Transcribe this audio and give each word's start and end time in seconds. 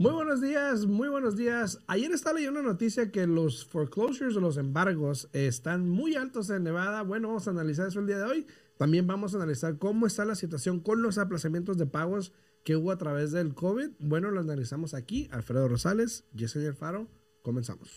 Muy 0.00 0.12
buenos 0.12 0.40
días, 0.40 0.86
muy 0.86 1.10
buenos 1.10 1.36
días. 1.36 1.78
Ayer 1.86 2.10
estaba 2.12 2.38
leyendo 2.38 2.58
una 2.58 2.70
noticia 2.70 3.12
que 3.12 3.26
los 3.26 3.66
foreclosures 3.66 4.34
o 4.34 4.40
los 4.40 4.56
embargos 4.56 5.28
están 5.34 5.90
muy 5.90 6.16
altos 6.16 6.48
en 6.48 6.64
Nevada. 6.64 7.02
Bueno, 7.02 7.28
vamos 7.28 7.46
a 7.46 7.50
analizar 7.50 7.86
eso 7.86 8.00
el 8.00 8.06
día 8.06 8.16
de 8.16 8.24
hoy. 8.24 8.46
También 8.78 9.06
vamos 9.06 9.34
a 9.34 9.36
analizar 9.36 9.76
cómo 9.76 10.06
está 10.06 10.24
la 10.24 10.36
situación 10.36 10.80
con 10.80 11.02
los 11.02 11.18
aplazamientos 11.18 11.76
de 11.76 11.84
pagos 11.84 12.32
que 12.64 12.76
hubo 12.76 12.92
a 12.92 12.96
través 12.96 13.30
del 13.32 13.52
COVID. 13.52 13.90
Bueno, 13.98 14.30
lo 14.30 14.40
analizamos 14.40 14.94
aquí. 14.94 15.28
Alfredo 15.32 15.68
Rosales, 15.68 16.24
Yesenia 16.32 16.72
Faro. 16.72 17.06
Comenzamos. 17.42 17.90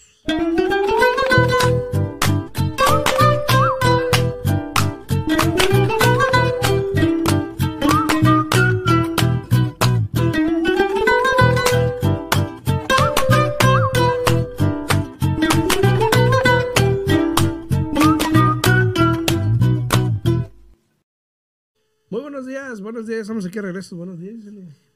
Días, 22.74 22.82
buenos 22.82 23.06
días. 23.06 23.22
Estamos 23.22 23.46
aquí 23.46 23.60
a 23.60 23.62
regreso. 23.62 23.96
Buenos 23.96 24.20
días. 24.20 24.36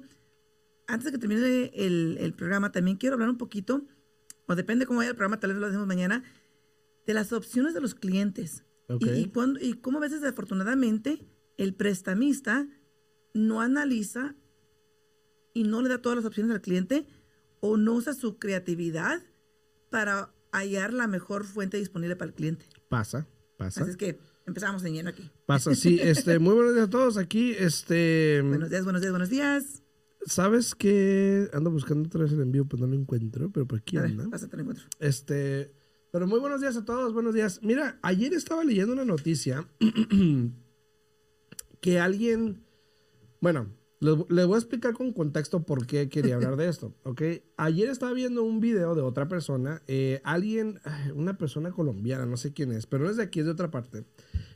antes 0.89 1.05
de 1.05 1.11
que 1.11 1.17
termine 1.19 1.71
el, 1.73 2.17
el 2.19 2.33
programa, 2.33 2.71
también 2.71 2.97
quiero 2.97 3.13
hablar 3.13 3.29
un 3.29 3.37
poquito, 3.37 3.85
o 4.47 4.55
depende 4.55 4.85
cómo 4.85 4.99
vaya 4.99 5.11
el 5.11 5.15
programa, 5.15 5.39
tal 5.39 5.51
vez 5.51 5.59
lo 5.61 5.67
hacemos 5.67 5.87
mañana, 5.87 6.23
de 7.05 7.13
las 7.13 7.31
opciones 7.31 7.73
de 7.73 7.81
los 7.81 7.95
clientes. 7.95 8.65
Ok. 8.87 9.03
Y, 9.05 9.09
y, 9.09 9.25
cuando, 9.27 9.59
y 9.59 9.75
cómo 9.75 9.99
a 9.99 10.01
veces, 10.01 10.21
desafortunadamente, 10.21 11.25
el 11.57 11.75
prestamista 11.75 12.67
no 13.33 13.61
analiza 13.61 14.35
y 15.53 15.63
no 15.63 15.81
le 15.81 15.89
da 15.89 16.01
todas 16.01 16.17
las 16.17 16.25
opciones 16.25 16.51
al 16.51 16.61
cliente 16.61 17.05
o 17.59 17.77
no 17.77 17.93
usa 17.93 18.13
su 18.13 18.39
creatividad 18.39 19.21
para 19.89 20.33
hallar 20.51 20.93
la 20.93 21.07
mejor 21.07 21.45
fuente 21.45 21.77
disponible 21.77 22.15
para 22.15 22.29
el 22.29 22.35
cliente. 22.35 22.65
Pasa, 22.87 23.27
pasa. 23.57 23.81
Así 23.81 23.91
es 23.91 23.97
que 23.97 24.19
empezamos 24.47 24.83
en 24.85 24.93
lleno 24.93 25.09
aquí. 25.09 25.29
Pasa, 25.45 25.75
sí. 25.75 25.99
Este, 26.01 26.39
muy 26.39 26.55
buenos 26.55 26.73
días 26.73 26.87
a 26.87 26.89
todos. 26.89 27.17
Aquí, 27.17 27.51
este. 27.51 28.41
Buenos 28.41 28.69
días, 28.69 28.83
buenos 28.83 29.01
días, 29.01 29.11
buenos 29.11 29.29
días. 29.29 29.83
¿Sabes 30.29 30.75
que 30.75 31.49
Ando 31.53 31.71
buscando 31.71 32.07
otra 32.07 32.21
vez 32.21 32.31
el 32.31 32.41
envío, 32.41 32.65
pero 32.65 32.81
no 32.81 32.87
lo 32.93 32.99
encuentro, 32.99 33.49
pero 33.51 33.67
por 33.67 33.79
aquí 33.79 33.97
A 33.97 34.03
ver, 34.03 34.11
anda. 34.11 34.29
pásate 34.29 34.55
el 34.55 34.61
encuentro. 34.61 34.85
Este. 34.99 35.73
Pero 36.11 36.27
muy 36.27 36.39
buenos 36.39 36.61
días 36.61 36.77
a 36.77 36.85
todos, 36.85 37.13
buenos 37.13 37.33
días. 37.33 37.59
Mira, 37.63 37.97
ayer 38.03 38.33
estaba 38.33 38.63
leyendo 38.63 38.93
una 38.93 39.05
noticia 39.05 39.67
que 41.81 41.99
alguien. 41.99 42.63
Bueno, 43.41 43.73
les, 43.99 44.15
les 44.29 44.45
voy 44.45 44.55
a 44.55 44.59
explicar 44.59 44.93
con 44.93 45.13
contexto 45.13 45.63
por 45.63 45.87
qué 45.87 46.09
quería 46.09 46.35
hablar 46.35 46.57
de 46.57 46.69
esto, 46.69 46.93
¿ok? 47.03 47.21
Ayer 47.57 47.89
estaba 47.89 48.13
viendo 48.13 48.43
un 48.43 48.59
video 48.59 48.93
de 48.93 49.01
otra 49.01 49.27
persona, 49.27 49.81
eh, 49.87 50.21
alguien, 50.23 50.79
una 51.15 51.39
persona 51.39 51.71
colombiana, 51.71 52.27
no 52.27 52.37
sé 52.37 52.53
quién 52.53 52.71
es, 52.71 52.85
pero 52.85 53.05
no 53.05 53.09
es 53.09 53.17
de 53.17 53.23
aquí, 53.23 53.39
es 53.39 53.47
de 53.47 53.51
otra 53.51 53.71
parte. 53.71 54.05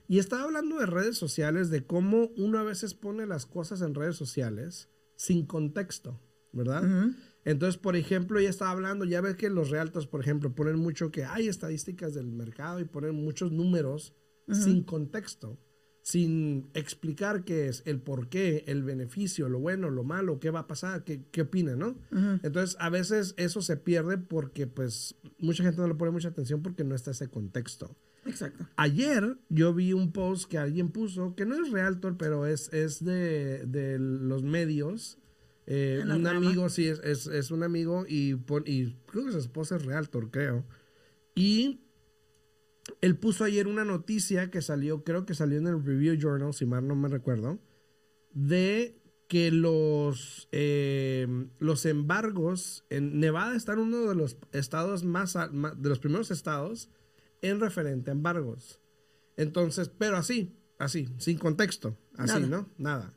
Y 0.07 0.19
estaba 0.19 0.43
hablando 0.43 0.77
de 0.77 0.85
redes 0.85 1.17
sociales, 1.17 1.71
de 1.71 1.83
cómo 1.83 2.29
uno 2.37 2.59
a 2.59 2.63
veces 2.63 2.93
pone 2.93 3.25
las 3.25 3.47
cosas 3.47 3.81
en 3.81 3.95
redes 3.95 4.15
sociales 4.15 4.89
sin 5.23 5.45
contexto, 5.45 6.19
¿verdad? 6.51 6.83
Entonces, 7.45 7.79
por 7.79 7.95
ejemplo, 7.95 8.41
ya 8.41 8.49
estaba 8.49 8.71
hablando, 8.71 9.05
ya 9.05 9.21
ves 9.21 9.35
que 9.35 9.49
los 9.49 9.69
realtos, 9.69 10.05
por 10.05 10.19
ejemplo, 10.19 10.53
ponen 10.53 10.75
mucho 10.77 11.11
que 11.11 11.23
hay 11.23 11.47
estadísticas 11.47 12.13
del 12.13 12.27
mercado 12.27 12.81
y 12.81 12.83
ponen 12.83 13.15
muchos 13.15 13.53
números 13.53 14.13
sin 14.51 14.83
contexto, 14.83 15.57
sin 16.01 16.69
explicar 16.73 17.45
qué 17.45 17.69
es, 17.69 17.83
el 17.85 18.01
por 18.01 18.27
qué, 18.27 18.65
el 18.67 18.83
beneficio, 18.83 19.47
lo 19.47 19.59
bueno, 19.59 19.89
lo 19.89 20.03
malo, 20.03 20.41
qué 20.41 20.49
va 20.49 20.59
a 20.59 20.67
pasar, 20.67 21.05
qué, 21.05 21.23
qué 21.31 21.43
opinan, 21.43 21.79
¿no? 21.79 21.95
Entonces, 22.43 22.75
a 22.81 22.89
veces 22.89 23.33
eso 23.37 23.61
se 23.61 23.77
pierde 23.77 24.17
porque, 24.17 24.67
pues, 24.67 25.15
mucha 25.37 25.63
gente 25.63 25.79
no 25.79 25.87
le 25.87 25.95
pone 25.95 26.11
mucha 26.11 26.27
atención 26.27 26.61
porque 26.61 26.83
no 26.83 26.95
está 26.95 27.11
ese 27.11 27.29
contexto. 27.29 27.95
Exacto. 28.25 28.65
Ayer 28.77 29.37
yo 29.49 29.73
vi 29.73 29.93
un 29.93 30.11
post 30.11 30.49
que 30.49 30.57
alguien 30.57 30.89
puso, 30.89 31.35
que 31.35 31.45
no 31.45 31.55
es 31.55 31.71
realtor, 31.71 32.17
pero 32.17 32.45
es, 32.45 32.71
es 32.73 33.03
de, 33.03 33.65
de 33.65 33.99
los 33.99 34.43
medios. 34.43 35.17
Eh, 35.65 36.01
un 36.03 36.23
rama. 36.25 36.31
amigo, 36.31 36.69
sí, 36.69 36.85
es, 36.87 36.99
es, 37.03 37.27
es 37.27 37.51
un 37.51 37.63
amigo 37.63 38.05
y, 38.07 38.35
pon- 38.35 38.63
y 38.65 38.95
creo 39.05 39.25
que 39.25 39.31
su 39.31 39.37
esposa 39.39 39.75
es 39.77 39.85
realtor, 39.85 40.29
creo. 40.31 40.65
Y 41.35 41.81
él 43.01 43.17
puso 43.17 43.43
ayer 43.43 43.67
una 43.67 43.85
noticia 43.85 44.51
que 44.51 44.61
salió, 44.61 45.03
creo 45.03 45.25
que 45.25 45.33
salió 45.33 45.57
en 45.57 45.67
el 45.67 45.83
Review 45.83 46.15
Journal, 46.19 46.53
si 46.53 46.65
mal 46.65 46.87
no 46.87 46.95
me 46.95 47.07
recuerdo, 47.07 47.59
de 48.33 48.99
que 49.27 49.51
los, 49.51 50.47
eh, 50.51 51.27
los 51.59 51.85
embargos 51.85 52.83
en 52.89 53.19
Nevada 53.19 53.55
están 53.55 53.79
uno 53.79 54.05
de 54.07 54.15
los 54.15 54.37
estados 54.51 55.03
más, 55.05 55.33
de 55.33 55.89
los 55.89 55.99
primeros 55.99 56.29
estados 56.29 56.89
en 57.43 57.59
referente 57.59 58.09
a 58.09 58.13
embargos. 58.13 58.79
Entonces, 59.37 59.91
pero 59.95 60.17
así, 60.17 60.55
así, 60.79 61.09
sin 61.17 61.37
contexto, 61.37 61.97
así, 62.17 62.39
Nada. 62.39 62.47
¿no? 62.47 62.69
Nada. 62.77 63.13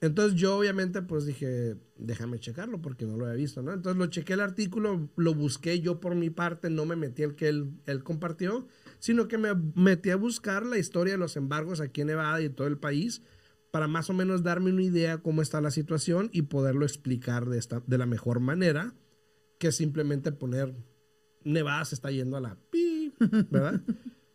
Entonces 0.00 0.38
yo 0.38 0.58
obviamente 0.58 1.00
pues 1.00 1.26
dije, 1.26 1.76
déjame 1.96 2.40
checarlo 2.40 2.82
porque 2.82 3.06
no 3.06 3.16
lo 3.16 3.26
había 3.26 3.36
visto, 3.36 3.62
¿no? 3.62 3.72
Entonces 3.72 3.98
lo 3.98 4.06
chequé 4.06 4.32
el 4.32 4.40
artículo, 4.40 5.08
lo 5.16 5.34
busqué 5.34 5.80
yo 5.80 6.00
por 6.00 6.16
mi 6.16 6.28
parte, 6.28 6.70
no 6.70 6.84
me 6.86 6.96
metí 6.96 7.22
el 7.22 7.36
que 7.36 7.48
él, 7.48 7.70
él 7.86 8.02
compartió, 8.02 8.66
sino 8.98 9.28
que 9.28 9.38
me 9.38 9.54
metí 9.76 10.10
a 10.10 10.16
buscar 10.16 10.66
la 10.66 10.78
historia 10.78 11.14
de 11.14 11.18
los 11.18 11.36
embargos 11.36 11.80
aquí 11.80 12.00
en 12.00 12.08
Nevada 12.08 12.42
y 12.42 12.46
en 12.46 12.54
todo 12.54 12.66
el 12.66 12.78
país 12.78 13.22
para 13.70 13.88
más 13.88 14.10
o 14.10 14.12
menos 14.12 14.42
darme 14.42 14.70
una 14.70 14.82
idea 14.82 15.18
cómo 15.18 15.40
está 15.40 15.60
la 15.60 15.70
situación 15.70 16.28
y 16.32 16.42
poderlo 16.42 16.84
explicar 16.84 17.48
de, 17.48 17.58
esta, 17.58 17.82
de 17.86 17.98
la 17.98 18.06
mejor 18.06 18.38
manera 18.38 18.94
que 19.58 19.72
simplemente 19.72 20.30
poner 20.30 20.74
Nevada 21.44 21.84
se 21.84 21.94
está 21.94 22.10
yendo 22.10 22.36
a 22.36 22.40
la 22.40 22.56
pi, 22.70 22.81
¿verdad? 23.50 23.80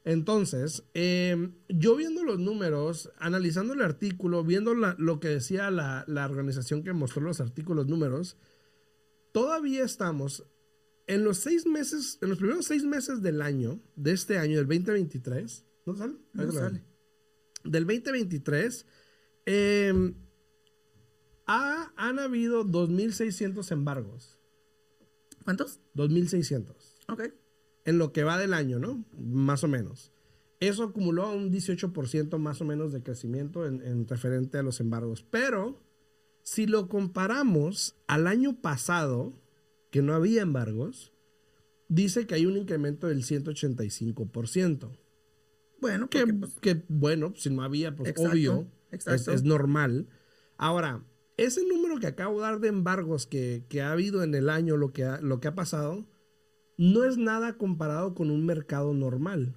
Entonces, 0.04 0.84
eh, 0.94 1.50
yo 1.68 1.96
viendo 1.98 2.24
los 2.24 2.40
números, 2.40 3.12
analizando 3.20 3.74
el 3.74 3.82
artículo, 3.82 4.44
viendo 4.44 4.74
la- 4.74 4.96
lo 4.98 5.20
que 5.20 5.28
decía 5.28 5.70
la, 5.70 6.06
la 6.08 6.26
organización 6.26 6.84
que 6.84 6.94
mostró 6.94 7.22
los 7.22 7.42
artículos, 7.42 7.88
números, 7.88 8.38
todavía 9.34 9.84
estamos 9.84 10.46
en 11.08 11.24
los 11.24 11.38
seis 11.40 11.66
meses, 11.66 12.18
en 12.22 12.30
los 12.30 12.38
primeros 12.38 12.66
seis 12.66 12.84
meses 12.86 13.22
del 13.22 13.42
año, 13.42 13.82
de 13.96 14.12
este 14.14 14.38
año, 14.38 14.58
del 14.58 14.68
2023, 14.68 15.66
¿no 15.86 15.96
sale? 15.96 16.14
No 16.34 16.52
sale. 16.54 16.84
Del 17.66 17.86
2023, 17.86 18.86
eh, 19.46 20.14
ha- 21.46 21.92
han 21.96 22.20
habido 22.20 22.64
2.600 22.64 23.72
embargos. 23.72 24.38
¿Cuántos? 25.44 25.80
2.600 25.96 26.96
Ok. 27.10 27.24
En 27.88 27.98
lo 27.98 28.12
que 28.12 28.24
va 28.24 28.38
del 28.38 28.54
año, 28.54 28.80
¿no? 28.80 29.04
Más 29.18 29.64
o 29.64 29.68
menos. 29.68 30.12
Eso 30.60 30.84
acumuló 30.84 31.32
un 31.32 31.52
18% 31.52 32.38
más 32.38 32.62
o 32.62 32.66
menos 32.66 32.92
de 32.92 33.02
crecimiento 33.02 33.66
en, 33.66 33.82
en 33.82 34.08
referente 34.08 34.58
a 34.58 34.64
los 34.64 34.82
embargos. 34.82 35.24
Pero 35.24 35.82
si 36.44 36.68
lo 36.68 36.90
comparamos 36.90 37.96
al 38.06 38.28
año 38.28 38.60
pasado, 38.62 39.34
que 39.90 40.02
no 40.02 40.14
había 40.14 40.42
embargos, 40.42 41.14
dice 41.88 42.28
que 42.28 42.36
hay 42.36 42.46
un 42.46 42.58
incremento 42.58 43.08
del 43.08 43.24
185%. 43.24 44.92
Bueno, 45.80 46.10
Que, 46.10 46.28
pues, 46.28 46.56
que, 46.60 46.84
bueno, 46.90 47.34
si 47.38 47.50
no 47.50 47.64
había, 47.64 47.96
pues 47.96 48.10
Exacto, 48.10 48.32
obvio, 48.32 48.68
es, 48.92 49.08
exacto. 49.08 49.32
es 49.32 49.44
normal. 49.44 50.08
Ahora, 50.58 51.06
ese 51.38 51.66
número 51.66 52.00
que 52.00 52.08
acabo 52.08 52.38
de 52.38 52.42
dar 52.42 52.60
de 52.60 52.68
embargos 52.68 53.28
que, 53.28 53.64
que 53.70 53.82
ha 53.82 53.94
habido 53.94 54.24
en 54.24 54.36
el 54.36 54.50
año, 54.50 54.76
lo 54.76 54.92
que 54.92 55.06
ha, 55.06 55.22
lo 55.22 55.40
que 55.40 55.48
ha 55.48 55.56
pasado, 55.56 56.06
no 56.78 57.04
es 57.04 57.18
nada 57.18 57.58
comparado 57.58 58.14
con 58.14 58.30
un 58.30 58.46
mercado 58.46 58.94
normal, 58.94 59.56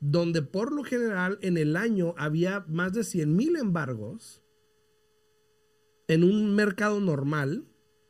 donde 0.00 0.42
por 0.42 0.72
lo 0.72 0.84
general 0.84 1.38
en 1.42 1.56
el 1.56 1.76
año 1.76 2.14
había 2.18 2.64
más 2.68 2.92
de 2.92 3.02
100 3.02 3.34
mil 3.34 3.56
embargos 3.56 4.42
en 6.06 6.24
un 6.24 6.54
mercado 6.54 7.00
normal 7.00 7.66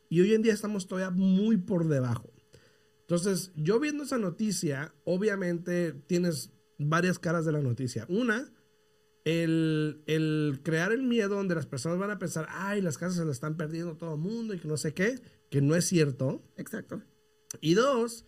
y 0.09 0.21
hoy 0.21 0.33
en 0.33 0.41
día 0.41 0.53
estamos 0.53 0.87
todavía 0.87 1.11
muy 1.11 1.57
por 1.57 1.87
debajo. 1.87 2.31
Entonces, 3.01 3.51
yo 3.55 3.79
viendo 3.79 4.03
esa 4.03 4.17
noticia, 4.17 4.93
obviamente 5.03 5.93
tienes 5.93 6.51
varias 6.77 7.17
caras 7.19 7.45
de 7.45 7.51
la 7.51 7.61
noticia. 7.61 8.05
Una, 8.07 8.51
el, 9.25 10.03
el 10.05 10.61
crear 10.63 10.91
el 10.91 11.03
miedo 11.03 11.35
donde 11.35 11.55
las 11.55 11.65
personas 11.65 11.97
van 11.97 12.11
a 12.11 12.19
pensar, 12.19 12.47
ay, 12.49 12.81
las 12.81 12.97
casas 12.97 13.17
se 13.17 13.25
las 13.25 13.37
están 13.37 13.57
perdiendo 13.57 13.97
todo 13.97 14.13
el 14.13 14.19
mundo 14.19 14.53
y 14.53 14.59
que 14.59 14.67
no 14.67 14.77
sé 14.77 14.93
qué, 14.93 15.19
que 15.49 15.61
no 15.61 15.75
es 15.75 15.85
cierto. 15.85 16.43
exacto. 16.55 17.01
Y 17.61 17.73
dos, 17.73 18.25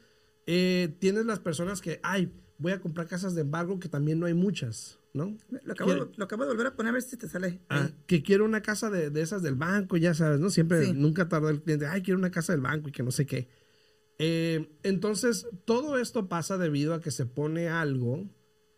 Eh, 0.47 0.95
tienes 0.99 1.25
las 1.27 1.39
personas 1.39 1.81
que, 1.81 1.99
ay, 2.01 2.31
voy 2.57 2.71
a 2.71 2.81
comprar 2.81 3.07
casas 3.07 3.35
de 3.35 3.41
embargo, 3.41 3.79
que 3.79 3.87
también 3.87 4.19
no 4.19 4.25
hay 4.25 4.33
muchas, 4.33 4.97
¿no? 5.13 5.37
Lo 5.63 5.73
acabo, 5.73 5.93
lo 5.93 6.25
acabo 6.25 6.43
de 6.43 6.49
volver 6.49 6.65
a 6.67 6.75
poner 6.75 6.89
a 6.89 6.93
ver 6.93 7.03
si 7.03 7.15
te 7.15 7.29
sale. 7.29 7.61
Ah, 7.69 7.89
que 8.07 8.23
quiero 8.23 8.43
una 8.43 8.61
casa 8.63 8.89
de, 8.89 9.11
de 9.11 9.21
esas 9.21 9.43
del 9.43 9.53
banco, 9.55 9.97
ya 9.97 10.15
sabes, 10.15 10.39
¿no? 10.39 10.49
Siempre, 10.49 10.83
Sí. 10.85 10.93
nunca 10.93 11.29
tarda 11.29 11.51
el 11.51 11.61
cliente, 11.61 11.85
ay, 11.85 12.01
quiero 12.01 12.17
una 12.17 12.31
casa 12.31 12.53
del 12.53 12.61
banco 12.61 12.89
y 12.89 12.91
que 12.91 13.03
no 13.03 13.11
sé 13.11 13.27
qué. 13.27 13.47
Eh, 14.17 14.71
entonces, 14.83 15.47
todo 15.65 15.97
esto 15.99 16.27
pasa 16.27 16.57
debido 16.57 16.95
a 16.95 17.01
que 17.01 17.11
se 17.11 17.25
pone 17.27 17.69
algo 17.69 18.27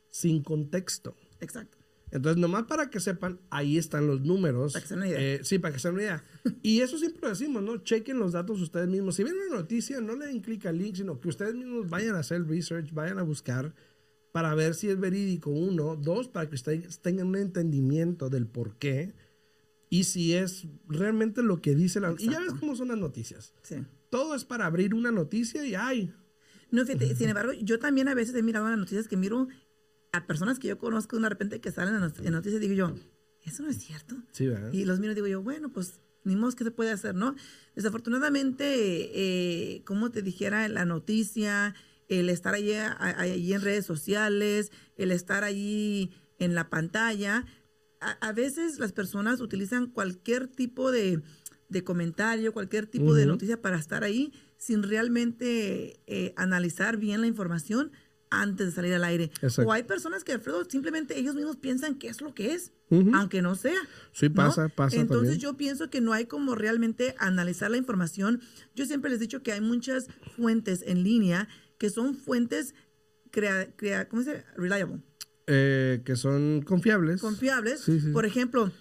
sin 0.09 0.43
contexto. 0.43 1.15
Exacto. 1.39 1.77
Entonces, 2.13 2.39
nomás 2.39 2.63
para 2.63 2.89
que 2.89 2.99
sepan, 2.99 3.39
ahí 3.49 3.77
están 3.77 4.07
los 4.07 4.21
números. 4.21 4.73
Para 4.73 4.83
que 4.83 4.87
se 4.87 4.93
una 4.93 5.07
idea. 5.07 5.19
Eh, 5.19 5.39
sí, 5.43 5.57
para 5.57 5.73
que 5.73 5.79
se 5.79 5.89
una 5.89 6.01
idea. 6.03 6.23
Y 6.61 6.81
eso 6.81 6.97
siempre 6.97 7.21
lo 7.23 7.29
decimos, 7.29 7.63
¿no? 7.63 7.77
Chequen 7.77 8.19
los 8.19 8.33
datos 8.33 8.61
ustedes 8.61 8.87
mismos. 8.87 9.15
Si 9.15 9.23
ven 9.23 9.33
una 9.33 9.57
noticia, 9.57 9.99
no 9.99 10.15
le 10.15 10.27
den 10.27 10.39
clic 10.39 10.65
al 10.67 10.77
link, 10.77 10.95
sino 10.95 11.19
que 11.19 11.27
ustedes 11.27 11.55
mismos 11.55 11.89
vayan 11.89 12.15
a 12.15 12.19
hacer 12.19 12.37
el 12.37 12.47
research, 12.47 12.93
vayan 12.93 13.17
a 13.17 13.23
buscar 13.23 13.73
para 14.31 14.53
ver 14.53 14.75
si 14.75 14.89
es 14.89 14.99
verídico, 14.99 15.49
uno. 15.49 15.95
Dos, 15.95 16.27
para 16.27 16.47
que 16.47 16.55
ustedes 16.55 16.99
tengan 16.99 17.27
un 17.27 17.35
entendimiento 17.35 18.29
del 18.29 18.45
por 18.47 18.77
qué 18.77 19.13
y 19.93 20.05
si 20.05 20.33
es 20.33 20.65
realmente 20.87 21.43
lo 21.43 21.61
que 21.61 21.75
dice 21.75 21.99
la... 21.99 22.15
Y 22.17 22.25
ya 22.25 22.39
ves 22.39 22.47
Exacto. 22.47 22.59
cómo 22.61 22.75
son 22.75 22.87
las 22.87 22.97
noticias. 22.97 23.53
Sí. 23.61 23.75
Todo 24.09 24.33
es 24.33 24.43
para 24.43 24.65
abrir 24.65 24.95
una 24.95 25.11
noticia 25.11 25.63
y 25.65 25.75
¡ay! 25.75 26.11
No, 26.71 26.83
fíjate, 26.83 27.15
sin 27.15 27.29
embargo, 27.29 27.53
yo 27.53 27.77
también 27.77 28.07
a 28.07 28.15
veces 28.15 28.33
he 28.33 28.41
mirado 28.41 28.67
las 28.67 28.79
noticias 28.79 29.07
que 29.07 29.17
miro 29.17 29.47
a 30.13 30.25
personas 30.27 30.59
que 30.59 30.67
yo 30.67 30.77
conozco 30.77 31.17
de 31.19 31.27
repente 31.27 31.59
que 31.59 31.71
salen 31.71 31.95
en 31.95 32.01
not- 32.01 32.19
en 32.23 32.31
noticias 32.31 32.61
digo 32.61 32.73
yo, 32.75 32.95
eso 33.43 33.63
no 33.63 33.69
es 33.69 33.77
cierto. 33.83 34.15
Sí, 34.31 34.47
¿verdad? 34.47 34.71
Y 34.71 34.85
los 34.85 34.99
miro 34.99 35.11
y 35.11 35.15
digo 35.15 35.27
yo, 35.27 35.41
bueno, 35.41 35.71
pues 35.73 35.99
ni 36.23 36.35
modo 36.35 36.51
que 36.53 36.63
se 36.63 36.71
puede 36.71 36.91
hacer, 36.91 37.15
¿no? 37.15 37.35
Desafortunadamente, 37.75 38.63
eh, 39.75 39.81
como 39.85 40.11
te 40.11 40.21
dijera, 40.21 40.67
la 40.69 40.85
noticia, 40.85 41.73
el 42.07 42.29
estar 42.29 42.53
allí, 42.53 42.73
allí 42.73 43.53
en 43.53 43.61
redes 43.61 43.85
sociales, 43.87 44.71
el 44.95 45.11
estar 45.11 45.43
allí 45.43 46.11
en 46.37 46.53
la 46.53 46.69
pantalla, 46.69 47.45
a, 47.99 48.11
a 48.11 48.31
veces 48.33 48.77
las 48.79 48.93
personas 48.93 49.41
utilizan 49.41 49.87
cualquier 49.87 50.47
tipo 50.47 50.91
de, 50.91 51.21
de 51.69 51.83
comentario, 51.83 52.53
cualquier 52.53 52.85
tipo 52.85 53.15
de 53.15 53.25
noticia 53.25 53.61
para 53.61 53.77
estar 53.79 54.03
ahí 54.03 54.31
sin 54.57 54.83
realmente 54.83 55.99
eh, 56.05 56.33
analizar 56.37 56.97
bien 56.97 57.19
la 57.21 57.27
información 57.27 57.91
antes 58.41 58.67
de 58.67 58.71
salir 58.73 58.93
al 58.93 59.03
aire. 59.03 59.25
Exacto. 59.41 59.69
O 59.69 59.71
hay 59.71 59.83
personas 59.83 60.23
que, 60.23 60.31
Alfredo, 60.33 60.65
simplemente 60.69 61.17
ellos 61.19 61.35
mismos 61.35 61.57
piensan 61.57 61.95
que 61.99 62.07
es 62.09 62.21
lo 62.21 62.33
que 62.33 62.53
es, 62.53 62.71
aunque 63.13 63.41
no 63.41 63.55
sea. 63.55 63.79
Sí, 64.11 64.29
¿no? 64.29 64.35
pasa, 64.35 64.69
pasa 64.69 64.97
Entonces 64.97 65.29
también. 65.33 65.39
yo 65.41 65.57
pienso 65.57 65.89
que 65.89 65.99
no 66.01 66.13
hay 66.13 66.25
como 66.25 66.53
realmente 66.55 67.15
analizar 67.17 67.71
la 67.71 67.77
información. 67.77 68.41
Yo 68.75 68.85
siempre 68.85 69.09
les 69.09 69.17
he 69.19 69.21
dicho 69.23 69.41
que 69.43 69.51
hay 69.51 69.61
muchas 69.61 70.07
fuentes 70.35 70.83
en 70.85 71.03
línea 71.03 71.47
que 71.77 71.89
son 71.89 72.15
fuentes 72.15 72.75
crea, 73.31 73.73
crea- 73.75 74.07
¿cómo 74.09 74.21
se 74.23 74.33
dice? 74.35 74.45
Reliable, 74.55 75.01
Eh, 75.47 76.01
que 76.05 76.15
son 76.15 76.61
confiables. 76.61 77.19
confiables. 77.21 77.81
Sí, 77.81 77.99
sí. 77.99 78.09
Por 78.11 78.25
ejemplo, 78.25 78.71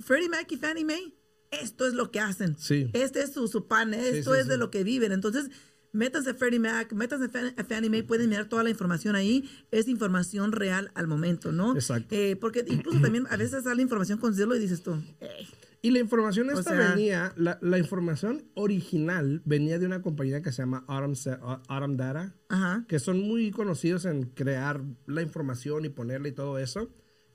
Freddie 0.00 0.28
Mac 0.28 0.50
y 0.52 0.56
Fannie 0.56 0.84
Mae, 0.84 1.14
esto 1.50 1.86
es 1.86 1.94
lo 1.94 2.10
que 2.10 2.20
hacen. 2.20 2.56
Sí. 2.58 2.90
Este 2.92 3.22
es 3.22 3.32
su, 3.32 3.46
su 3.48 3.66
pan, 3.66 3.92
esto 3.92 4.34
es 4.34 4.46
de 4.46 4.56
lo 4.56 4.70
que 4.70 4.84
viven. 4.84 5.12
Entonces, 5.12 5.50
métanse 5.92 6.30
a 6.30 6.34
Freddie 6.34 6.58
Mac, 6.58 6.94
Fan- 7.30 7.54
a 7.56 7.64
Fannie 7.64 7.90
Mae, 7.90 8.02
pueden 8.02 8.28
mirar 8.30 8.46
toda 8.48 8.62
la 8.62 8.70
información 8.70 9.14
ahí. 9.14 9.48
Es 9.70 9.88
información 9.88 10.52
real 10.52 10.90
al 10.94 11.06
momento, 11.06 11.52
¿no? 11.52 11.74
Exacto. 11.74 12.14
Eh, 12.14 12.36
porque 12.36 12.64
incluso 12.66 13.00
también 13.00 13.26
a 13.30 13.36
veces 13.36 13.64
sale 13.64 13.82
información 13.82 14.18
con 14.18 14.34
Zillow 14.34 14.54
y 14.54 14.58
dices 14.58 14.82
tú, 14.82 14.94
"Ey, 15.20 15.46
Y 15.84 15.90
la 15.90 15.98
información 15.98 16.48
O 16.50 16.58
esta 16.60 16.70
sea- 16.76 16.90
venía, 16.94 17.32
la, 17.36 17.58
la 17.60 17.76
información 17.76 18.44
original 18.54 19.42
venía 19.44 19.80
de 19.80 19.86
una 19.86 20.00
compañía 20.00 20.40
que 20.40 20.52
se 20.52 20.62
llama 20.62 20.84
Autumn, 20.86 21.96
Data, 21.96 22.36
ajá. 22.48 22.84
que 22.86 23.00
son 23.00 23.18
muy 23.20 23.50
conocidos 23.50 24.04
en 24.04 24.26
crear 24.26 24.80
la 25.06 25.22
información 25.22 25.84
y 25.84 25.88
ponerla 25.88 26.28
y 26.28 26.32
todo 26.32 26.60
eso. 26.60 26.88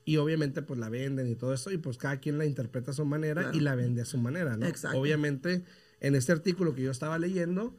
Y 0.06 0.16
obviamente 0.16 0.62
pues 0.62 0.80
la 0.80 0.88
venden 0.88 1.28
y 1.28 1.34
todo 1.36 1.52
eso 1.52 1.70
y 1.70 1.76
pues 1.76 1.98
cada 1.98 2.20
quien 2.20 2.38
la 2.38 2.46
interpreta 2.46 2.92
a 2.92 2.94
su 2.94 3.04
manera 3.04 3.42
Claro. 3.42 3.56
y 3.58 3.60
la 3.60 3.74
vende 3.74 4.00
a 4.00 4.06
su 4.06 4.16
manera, 4.16 4.56
¿no? 4.56 4.64
Exacto. 4.64 4.98
Obviamente 4.98 5.62
en 6.00 6.14
este 6.14 6.32
artículo 6.32 6.74
que 6.74 6.80
yo 6.82 6.90
estaba 6.90 7.18
leyendo, 7.18 7.76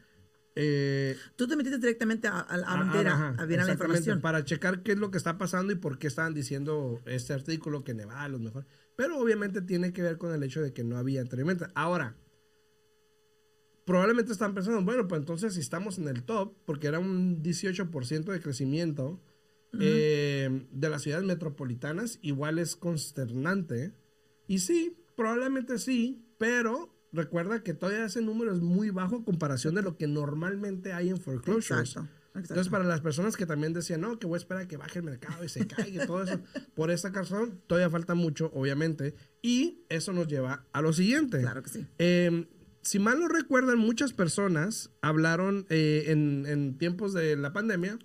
eh, 0.62 1.16
Tú 1.38 1.48
te 1.48 1.56
metiste 1.56 1.78
directamente 1.78 2.28
a, 2.28 2.40
a, 2.40 2.56
a, 2.56 2.76
Bandera, 2.76 3.14
ajá, 3.14 3.28
a 3.30 3.46
ver 3.46 3.60
la 3.60 3.64
exactamente, 3.64 3.72
información. 3.72 4.20
Para 4.20 4.44
checar 4.44 4.84
qué 4.84 4.92
es 4.92 4.98
lo 4.98 5.10
que 5.10 5.18
está 5.18 5.38
pasando 5.38 5.72
y 5.72 5.78
por 5.78 5.98
qué 5.98 6.08
estaban 6.08 6.34
diciendo 6.34 7.00
este 7.06 7.32
artículo 7.32 7.86
que 7.86 7.94
Nevada 7.94 8.28
los 8.28 8.42
mejores. 8.42 8.68
Pero 8.98 9.18
obviamente 9.18 9.62
tiene 9.62 9.94
que 9.94 10.02
ver 10.02 10.18
con 10.18 10.34
el 10.34 10.44
hecho 10.44 10.62
de 10.62 10.74
que 10.74 10.84
no 10.84 10.98
había 10.98 11.22
anteriormente. 11.22 11.68
Ahora, 11.76 12.18
probablemente 13.86 14.34
están 14.34 14.54
pensando, 14.54 14.84
bueno, 14.84 15.08
pues 15.08 15.20
entonces 15.20 15.54
si 15.54 15.62
estamos 15.62 15.98
en 15.98 16.10
el 16.10 16.24
top, 16.24 16.54
porque 16.66 16.88
era 16.88 17.00
un 17.00 17.42
18% 17.42 18.26
de 18.26 18.42
crecimiento 18.42 19.22
eh, 19.80 20.68
de 20.72 20.90
las 20.90 21.04
ciudades 21.04 21.26
metropolitanas, 21.26 22.20
igual 22.22 22.60
es 22.60 22.76
consternante. 22.76 23.94
Y 24.46 24.60
sí, 24.60 24.98
probablemente 25.16 25.78
sí, 25.78 26.26
pero 26.38 26.99
recuerda 27.12 27.64
que 27.64 27.74
todavía 27.74 28.06
ese 28.06 28.22
número 28.22 28.54
es 28.54 28.60
muy 28.62 28.90
bajo 28.92 29.18
a 29.18 29.24
comparación 29.26 29.76
de 29.76 29.82
lo 29.82 29.98
que 29.98 30.08
normalmente 30.08 30.94
hay 30.94 31.10
en 31.10 31.18
foreclosures. 31.20 31.90
Exacto. 31.90 32.02
exacto. 32.30 32.40
Entonces, 32.54 32.70
para 32.70 32.84
las 32.84 33.02
personas 33.02 33.36
que 33.36 33.46
también 33.46 33.74
decían, 33.74 34.02
no, 34.02 34.20
que 34.20 34.28
voy 34.28 34.36
a 34.36 34.38
esperar 34.38 34.64
a 34.64 34.68
que 34.68 34.78
baje 34.78 35.00
el 35.00 35.06
mercado 35.06 35.44
y 35.44 35.50
se 35.50 35.66
caiga 35.68 36.04
y 36.04 36.08
todo 36.08 36.24
eso, 36.24 36.40
por 36.76 36.92
esta 36.92 37.10
razón, 37.10 37.62
todavía 37.68 37.90
falta 37.90 38.14
mucho, 38.16 38.52
obviamente. 38.54 39.16
Y 39.42 39.84
eso 39.90 40.14
nos 40.14 40.28
lleva 40.28 40.66
a 40.72 40.82
lo 40.82 40.94
siguiente. 40.94 41.40
Claro 41.42 41.64
que 41.64 41.70
sí. 41.70 41.88
Eh, 41.98 42.48
si 42.82 43.00
mal 43.00 43.20
no 43.20 43.28
recuerdan, 43.28 43.78
muchas 43.78 44.14
personas 44.14 44.92
hablaron 45.02 45.66
eh, 45.70 46.06
en, 46.08 46.46
en 46.48 46.78
tiempos 46.78 47.14
de 47.14 47.36
la 47.36 47.52
pandemia, 47.52 48.00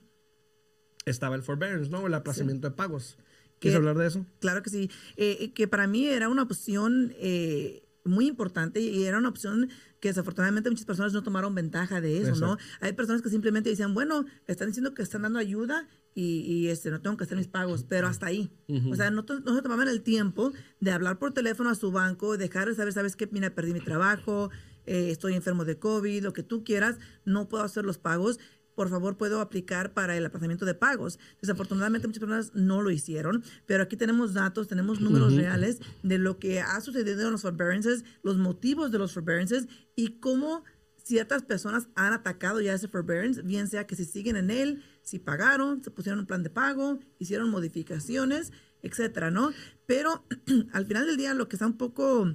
estaba 1.05 1.37
el 1.37 1.43
forbearance, 1.43 1.91
¿no? 1.91 2.07
El 2.07 2.15
aplazamiento 2.15 2.69
de 2.71 2.75
pagos. 2.75 3.19
¿Quieres 3.61 3.75
Que- 3.75 3.77
hablar 3.77 3.97
de 3.99 4.07
eso? 4.07 4.27
Claro 4.41 4.63
que 4.63 4.71
sí. 4.71 4.91
Eh, 5.17 5.37
eh, 5.41 5.53
que 5.53 5.69
para 5.69 5.87
mí 5.87 6.07
era 6.07 6.29
una 6.29 6.43
opción 6.43 7.13
eh, 7.19 7.84
muy 8.05 8.27
importante 8.27 8.81
y 8.81 9.05
era 9.05 9.19
una 9.19 9.29
opción 9.29 9.71
que 10.01 10.09
desafortunadamente 10.09 10.71
muchas 10.71 10.85
personas 10.85 11.13
no 11.13 11.23
tomaron 11.23 11.55
ventaja 11.55 12.01
de 12.01 12.21
eso, 12.21 12.37
¿no? 12.37 12.59
Hay 12.81 12.93
personas 12.93 13.23
que 13.23 13.31
simplemente 13.31 13.71
dicen, 13.71 13.95
bueno, 13.95 14.27
están 14.47 14.69
diciendo 14.69 14.93
que 14.93 15.03
están 15.03 15.23
dando 15.23 15.39
ayuda 15.39 15.89
y, 16.15 16.41
y, 16.41 16.69
este, 16.69 16.91
no 16.91 17.01
tengo 17.01 17.17
que 17.17 17.25
hacer 17.25 17.39
mis 17.39 17.49
pagos, 17.49 17.85
pero 17.89 18.07
hasta 18.07 18.27
ahí. 18.27 18.51
O 18.91 18.95
sea, 18.95 19.11
no, 19.11 19.25
no 19.45 19.57
se 19.57 19.63
tomaban 19.63 19.89
el 19.89 20.03
tiempo 20.03 20.53
de 20.81 20.91
hablar 20.91 21.19
por 21.19 21.33
teléfono 21.33 21.71
a 21.71 21.75
su 21.75 21.91
banco, 21.91 22.37
dejar 22.37 22.69
de 22.69 22.75
saber, 22.75 22.93
sabes 22.93 23.17
qué, 23.17 23.27
mira, 23.27 23.55
perdí 23.55 23.73
mi 23.73 23.81
trabajo, 23.81 24.51
eh, 24.87 25.11
estoy 25.11 25.35
enfermo 25.35 25.65
de 25.65 25.79
COVID, 25.79 26.23
lo 26.23 26.33
que 26.33 26.43
tú 26.43 26.63
quieras, 26.63 26.99
no 27.25 27.49
puedo 27.49 27.65
hacer 27.65 27.85
los 27.85 27.99
pagos 27.99 28.39
por 28.75 28.89
favor 28.89 29.17
puedo 29.17 29.41
aplicar 29.41 29.93
para 29.95 30.17
el 30.17 30.27
aplazamiento 30.27 30.65
de 30.65 30.75
pagos. 30.75 31.19
Desafortunadamente 31.41 32.07
muchas 32.07 32.21
personas 32.21 32.55
no 32.55 32.83
lo 32.83 32.91
hicieron, 32.91 33.45
pero 33.67 33.83
aquí 33.83 33.97
tenemos 33.97 34.35
datos, 34.35 34.69
tenemos 34.69 35.01
números 35.01 35.35
reales 35.35 35.81
de 36.03 36.19
lo 36.19 36.39
que 36.39 36.61
ha 36.61 36.81
sucedido 36.81 37.27
en 37.27 37.33
los 37.33 37.43
forbearances, 37.43 38.05
los 38.23 38.37
motivos 38.37 38.91
de 38.91 38.99
los 38.99 39.13
forbearances 39.13 39.69
y 39.97 40.19
cómo 40.21 40.65
ciertas 41.05 41.43
personas 41.43 41.89
han 41.95 42.13
atacado 42.13 42.61
ya 42.61 42.75
ese 42.75 42.89
forbearance, 42.89 43.43
bien 43.43 43.69
sea 43.69 43.87
que 43.87 43.95
si 43.95 44.05
siguen 44.05 44.37
en 44.37 44.51
él, 44.51 44.83
si 45.03 45.19
pagaron, 45.19 45.85
se 45.85 45.91
pusieron 45.91 46.21
un 46.21 46.27
plan 46.27 46.43
de 46.43 46.51
pago, 46.51 46.99
hicieron 47.19 47.51
modificaciones, 47.51 48.53
etcétera, 48.83 49.31
¿no? 49.31 49.51
Pero 49.87 50.25
al 50.73 50.87
final 50.87 51.07
del 51.07 51.17
día 51.17 51.35
lo 51.35 51.49
que 51.49 51.57
está 51.57 51.67
un 51.67 51.77
poco 51.77 52.35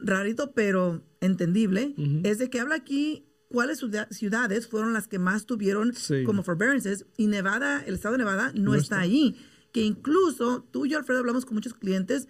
rarito, 0.00 0.52
pero 0.52 1.02
entendible, 1.20 1.94
es 2.22 2.38
de 2.38 2.50
que 2.50 2.60
habla 2.60 2.74
aquí 2.74 3.25
cuáles 3.48 3.78
ciudad- 3.78 4.08
ciudades 4.10 4.66
fueron 4.66 4.92
las 4.92 5.06
que 5.08 5.18
más 5.18 5.46
tuvieron 5.46 5.94
Sí. 5.94 6.24
como 6.24 6.42
forbearances 6.42 7.06
y 7.16 7.26
Nevada, 7.28 7.82
el 7.86 7.94
estado 7.94 8.12
de 8.12 8.18
Nevada 8.18 8.52
no, 8.54 8.62
No 8.72 8.74
está 8.74 8.96
está. 8.96 9.00
ahí. 9.00 9.36
Que 9.72 9.82
incluso 9.82 10.66
tú 10.70 10.86
y 10.86 10.90
yo, 10.90 10.98
Alfredo, 10.98 11.20
hablamos 11.20 11.44
con 11.44 11.54
muchos 11.54 11.74
clientes 11.74 12.28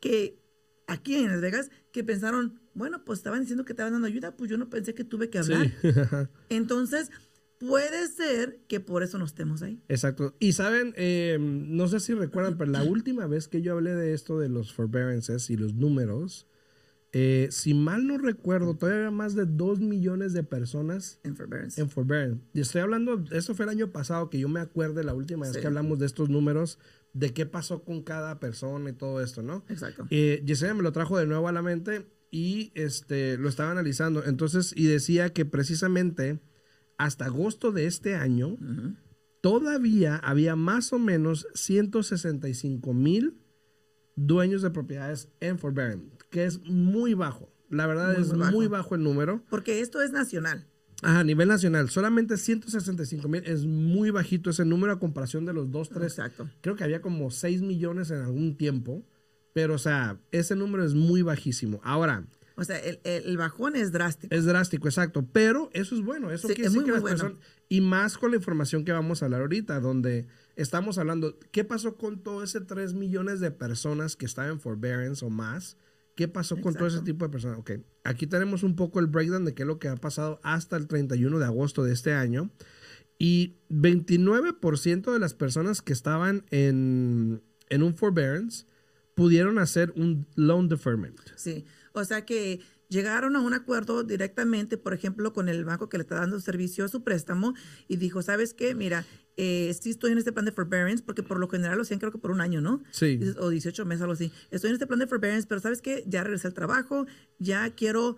que 0.00 0.38
aquí 0.86 1.16
en 1.16 1.28
Las 1.28 1.40
Vegas 1.40 1.70
que 1.92 2.04
pensaron, 2.04 2.60
bueno, 2.74 3.04
pues 3.04 3.18
estaban 3.18 3.40
diciendo 3.40 3.64
que 3.64 3.72
estaban 3.72 3.92
dando 3.92 4.06
ayuda, 4.06 4.36
pues 4.36 4.50
yo 4.50 4.56
no 4.58 4.68
pensé 4.70 4.94
que 4.94 5.04
tuve 5.04 5.30
que 5.30 5.38
hablar. 5.38 5.72
Sí. 5.82 5.88
Entonces, 6.50 7.10
puede 7.58 8.06
ser 8.08 8.60
que 8.68 8.80
por 8.80 9.02
eso 9.02 9.18
no 9.18 9.24
estemos 9.24 9.62
ahí. 9.62 9.82
Exacto. 9.88 10.36
Y 10.38 10.52
saben, 10.52 10.92
eh, 10.96 11.38
no 11.40 11.88
sé 11.88 12.00
si 12.00 12.14
recuerdan, 12.14 12.58
pero 12.58 12.70
la 12.70 12.82
última 12.84 13.26
vez 13.26 13.48
que 13.48 13.62
yo 13.62 13.72
hablé 13.72 13.94
de 13.94 14.12
esto 14.12 14.38
de 14.38 14.48
los 14.48 14.72
forbearances 14.72 15.48
y 15.50 15.56
los 15.56 15.74
números, 15.74 16.46
eh, 17.18 17.48
si 17.50 17.72
mal 17.72 18.06
no 18.06 18.18
recuerdo, 18.18 18.74
todavía 18.76 19.06
había 19.06 19.10
más 19.10 19.34
de 19.34 19.46
2 19.46 19.80
millones 19.80 20.34
de 20.34 20.42
personas 20.42 21.18
En 21.24 21.34
forbearance. 21.34 21.80
en 21.80 21.88
forbearance. 21.88 22.42
Y 22.52 22.60
estoy 22.60 22.82
hablando, 22.82 23.24
eso 23.30 23.54
fue 23.54 23.64
el 23.64 23.70
año 23.70 23.90
pasado, 23.90 24.28
que 24.28 24.38
yo 24.38 24.48
me 24.50 24.60
acuerde 24.60 25.02
la 25.02 25.14
última 25.14 25.46
vez 25.46 25.54
Sí. 25.54 25.60
que 25.60 25.66
hablamos 25.66 25.98
de 25.98 26.04
estos 26.06 26.28
números, 26.28 26.78
de 27.14 27.32
qué 27.32 27.46
pasó 27.46 27.82
con 27.84 28.02
cada 28.02 28.38
persona 28.40 28.90
y 28.90 28.92
todo 28.92 29.22
esto, 29.22 29.42
¿no? 29.42 29.64
Exacto. 29.70 30.06
Eh, 30.10 30.42
Yesenia 30.44 30.74
me 30.74 30.82
lo 30.82 30.92
trajo 30.92 31.16
de 31.16 31.24
nuevo 31.26 31.48
a 31.48 31.52
la 31.52 31.62
mente 31.62 32.06
y 32.30 32.70
este, 32.74 33.38
lo 33.38 33.48
estaba 33.48 33.70
analizando. 33.70 34.22
Entonces, 34.24 34.74
y 34.76 34.84
decía 34.86 35.32
que 35.32 35.46
precisamente 35.46 36.40
hasta 36.98 37.24
agosto 37.26 37.72
de 37.72 37.86
este 37.86 38.14
año, 38.16 38.58
todavía 39.40 40.16
había 40.16 40.56
más 40.56 40.92
o 40.92 40.98
menos 40.98 41.46
165 41.54 42.92
mil 42.94 43.38
dueños 44.16 44.62
de 44.62 44.70
propiedades 44.70 45.28
en 45.40 45.58
forbearance, 45.58 46.06
que 46.30 46.44
es 46.44 46.60
muy 46.64 47.14
bajo. 47.14 47.52
La 47.68 47.86
verdad 47.86 48.12
Muy, 48.14 48.22
es 48.22 48.28
muy 48.28 48.38
bajo. 48.38 48.52
muy 48.52 48.66
bajo 48.68 48.94
el 48.94 49.02
número. 49.02 49.42
Porque 49.50 49.80
esto 49.80 50.02
es 50.02 50.12
nacional. 50.12 50.66
Ajá, 51.02 51.20
a 51.20 51.24
nivel 51.24 51.48
nacional, 51.48 51.90
solamente 51.90 52.36
165 52.38 53.28
mil. 53.28 53.42
Es 53.44 53.66
muy 53.66 54.10
bajito 54.10 54.50
ese 54.50 54.64
número 54.64 54.92
a 54.94 54.98
comparación 54.98 55.44
de 55.44 55.52
los 55.52 55.70
2, 55.70 55.90
3. 55.90 56.02
Exacto. 56.04 56.48
Creo 56.62 56.74
que 56.74 56.84
había 56.84 57.02
como 57.02 57.30
6 57.30 57.60
millones 57.62 58.10
en 58.10 58.22
algún 58.22 58.56
tiempo. 58.56 59.04
Pero, 59.52 59.74
o 59.74 59.78
sea, 59.78 60.18
ese 60.32 60.54
número 60.56 60.84
es 60.84 60.94
muy 60.94 61.22
bajísimo. 61.22 61.80
Ahora, 61.82 62.26
O 62.56 62.64
sea, 62.64 62.78
el, 62.78 63.00
el- 63.04 63.36
bajón 63.36 63.76
es 63.76 63.92
drástico. 63.92 64.34
es 64.34 64.44
drástico, 64.46 64.88
exacto. 64.88 65.26
Pero 65.30 65.68
eso 65.74 65.94
es 65.94 66.00
bueno. 66.02 66.30
Eso 66.30 66.48
Sí, 66.48 66.54
quiere 66.54 66.68
es 66.68 66.72
decir 66.72 66.80
muy, 66.82 66.86
que 66.86 66.92
las 66.92 67.02
bueno. 67.02 67.16
personas. 67.18 67.42
Y 67.68 67.80
más 67.82 68.16
con 68.16 68.30
la 68.30 68.36
información 68.38 68.84
que 68.84 68.92
vamos 68.92 69.20
a 69.22 69.26
hablar 69.26 69.42
ahorita, 69.42 69.78
donde 69.80 70.26
estamos 70.56 70.96
hablando. 70.98 71.38
¿Qué 71.50 71.64
pasó 71.64 71.96
con 71.96 72.22
todo 72.22 72.42
ese 72.42 72.60
3 72.62 72.94
millones 72.94 73.40
de 73.40 73.50
personas 73.50 74.16
que 74.16 74.24
estaban 74.26 74.52
en 74.52 74.60
forbearance 74.60 75.24
o 75.24 75.28
más? 75.30 75.76
¿Qué 76.14 76.28
pasó 76.28 76.58
con 76.62 76.72
todo 76.74 76.86
ese 76.88 77.02
tipo 77.02 77.26
de 77.26 77.30
personas? 77.30 77.58
Ok, 77.58 77.72
aquí 78.04 78.26
tenemos 78.26 78.62
un 78.62 78.74
poco 78.74 79.00
el 79.00 79.06
breakdown 79.06 79.44
de 79.44 79.52
qué 79.52 79.64
es 79.64 79.66
lo 79.66 79.78
que 79.78 79.88
ha 79.88 79.96
pasado 79.96 80.40
hasta 80.42 80.78
el 80.78 80.86
31 80.86 81.38
de 81.38 81.44
agosto 81.44 81.84
de 81.84 81.92
este 81.92 82.14
año. 82.14 82.50
Y 83.18 83.56
29% 83.70 85.12
de 85.12 85.18
las 85.18 85.34
personas 85.34 85.82
que 85.82 85.92
estaban 85.92 86.44
en, 86.50 87.42
en 87.68 87.82
un 87.82 87.94
forbearance 87.94 88.64
pudieron 89.14 89.58
hacer 89.58 89.92
un 89.96 90.26
loan 90.36 90.68
deferment. 90.68 91.18
Sí, 91.36 91.64
o 92.00 92.04
sea 92.04 92.24
que 92.24 92.60
llegaron 92.88 93.36
a 93.36 93.40
un 93.40 93.54
acuerdo 93.54 94.04
directamente, 94.04 94.76
por 94.76 94.94
ejemplo, 94.94 95.32
con 95.32 95.48
el 95.48 95.64
banco 95.64 95.88
que 95.88 95.98
le 95.98 96.02
está 96.02 96.16
dando 96.16 96.38
servicio 96.40 96.84
a 96.84 96.88
su 96.88 97.02
préstamo 97.02 97.54
y 97.88 97.96
dijo, 97.96 98.22
¿sabes 98.22 98.54
qué? 98.54 98.74
Mira, 98.74 99.04
eh, 99.36 99.76
sí 99.80 99.90
estoy 99.90 100.12
en 100.12 100.18
este 100.18 100.32
plan 100.32 100.44
de 100.44 100.52
forbearance, 100.52 101.02
porque 101.04 101.22
por 101.22 101.38
lo 101.38 101.48
general 101.48 101.76
lo 101.76 101.82
hacían 101.82 101.98
creo 101.98 102.12
que 102.12 102.18
por 102.18 102.30
un 102.30 102.40
año, 102.40 102.60
¿no? 102.60 102.82
Sí. 102.90 103.18
O 103.38 103.50
18 103.50 103.84
meses, 103.84 104.02
algo 104.02 104.14
así. 104.14 104.32
Estoy 104.50 104.68
en 104.68 104.74
este 104.74 104.86
plan 104.86 104.98
de 104.98 105.06
forbearance, 105.06 105.46
pero 105.48 105.60
¿sabes 105.60 105.82
qué? 105.82 106.04
Ya 106.06 106.22
regresé 106.22 106.46
al 106.46 106.54
trabajo, 106.54 107.06
ya 107.38 107.70
quiero 107.70 108.16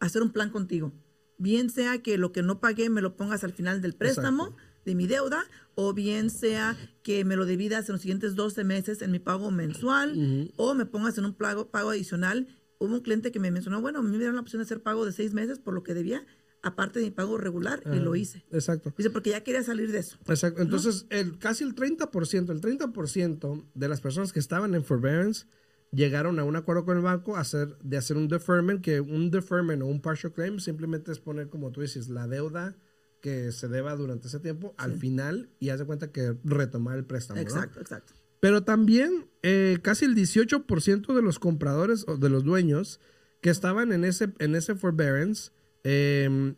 hacer 0.00 0.22
un 0.22 0.30
plan 0.30 0.50
contigo. 0.50 0.92
Bien 1.38 1.70
sea 1.70 2.02
que 2.02 2.18
lo 2.18 2.32
que 2.32 2.42
no 2.42 2.60
pagué 2.60 2.90
me 2.90 3.00
lo 3.00 3.16
pongas 3.16 3.44
al 3.44 3.52
final 3.52 3.80
del 3.80 3.94
préstamo 3.94 4.48
Exacto. 4.48 4.62
de 4.84 4.94
mi 4.94 5.06
deuda, 5.06 5.44
o 5.74 5.94
bien 5.94 6.28
sea 6.28 6.76
que 7.02 7.24
me 7.24 7.36
lo 7.36 7.46
dividas 7.46 7.88
en 7.88 7.94
los 7.94 8.02
siguientes 8.02 8.34
12 8.34 8.64
meses 8.64 9.00
en 9.00 9.10
mi 9.10 9.20
pago 9.20 9.50
mensual, 9.50 10.50
o 10.56 10.74
me 10.74 10.84
pongas 10.84 11.16
en 11.16 11.24
un 11.24 11.34
pago, 11.34 11.70
pago 11.70 11.90
adicional. 11.90 12.46
Hubo 12.80 12.94
un 12.94 13.00
cliente 13.00 13.30
que 13.30 13.38
me 13.38 13.50
mencionó, 13.50 13.80
bueno, 13.80 13.98
a 13.98 14.02
mí 14.02 14.08
me 14.10 14.16
dieron 14.16 14.34
la 14.34 14.40
opción 14.40 14.60
de 14.60 14.64
hacer 14.64 14.82
pago 14.82 15.04
de 15.04 15.12
seis 15.12 15.34
meses 15.34 15.58
por 15.58 15.74
lo 15.74 15.82
que 15.82 15.94
debía, 15.94 16.24
aparte 16.62 16.98
de 16.98 17.04
mi 17.04 17.10
pago 17.10 17.38
regular, 17.38 17.82
y 17.92 17.98
lo 17.98 18.16
hice. 18.16 18.44
Exacto. 18.50 18.92
Dice, 18.96 19.10
porque 19.10 19.30
ya 19.30 19.42
quería 19.42 19.62
salir 19.62 19.92
de 19.92 19.98
eso. 19.98 20.16
Exacto. 20.26 20.62
Entonces, 20.62 21.06
el, 21.10 21.38
casi 21.38 21.62
el 21.62 21.74
30%, 21.74 22.50
el 22.50 22.60
30% 22.60 23.66
de 23.74 23.88
las 23.88 24.00
personas 24.00 24.32
que 24.32 24.40
estaban 24.40 24.74
en 24.74 24.82
forbearance 24.82 25.46
llegaron 25.92 26.38
a 26.38 26.44
un 26.44 26.56
acuerdo 26.56 26.84
con 26.84 26.96
el 26.96 27.02
banco 27.02 27.36
hacer, 27.36 27.76
de 27.82 27.96
hacer 27.96 28.16
un 28.16 28.28
deferment, 28.28 28.80
que 28.82 29.00
un 29.00 29.30
deferment 29.30 29.82
o 29.82 29.86
un 29.86 30.00
partial 30.00 30.32
claim 30.32 30.58
simplemente 30.58 31.12
es 31.12 31.18
poner, 31.18 31.48
como 31.48 31.72
tú 31.72 31.82
dices, 31.82 32.08
la 32.08 32.26
deuda 32.26 32.76
que 33.20 33.52
se 33.52 33.68
deba 33.68 33.94
durante 33.96 34.28
ese 34.28 34.40
tiempo 34.40 34.74
al 34.78 34.94
final 34.94 35.50
y 35.58 35.68
haz 35.68 35.78
de 35.78 35.84
cuenta 35.84 36.10
que 36.10 36.38
retomar 36.44 36.96
el 36.96 37.04
préstamo. 37.04 37.36
¿no? 37.36 37.42
Exacto, 37.42 37.80
exacto. 37.80 38.14
Pero 38.40 38.62
también 38.64 39.26
eh, 39.42 39.78
casi 39.82 40.06
el 40.06 40.14
18% 40.14 41.14
de 41.14 41.22
los 41.22 41.38
compradores 41.38 42.04
o 42.08 42.16
de 42.16 42.30
los 42.30 42.44
dueños 42.44 43.00
que 43.40 43.50
estaban 43.50 43.92
en 43.92 44.04
ese, 44.04 44.32
en 44.38 44.54
ese 44.54 44.74
forbearance 44.74 45.50
eh, 45.84 46.54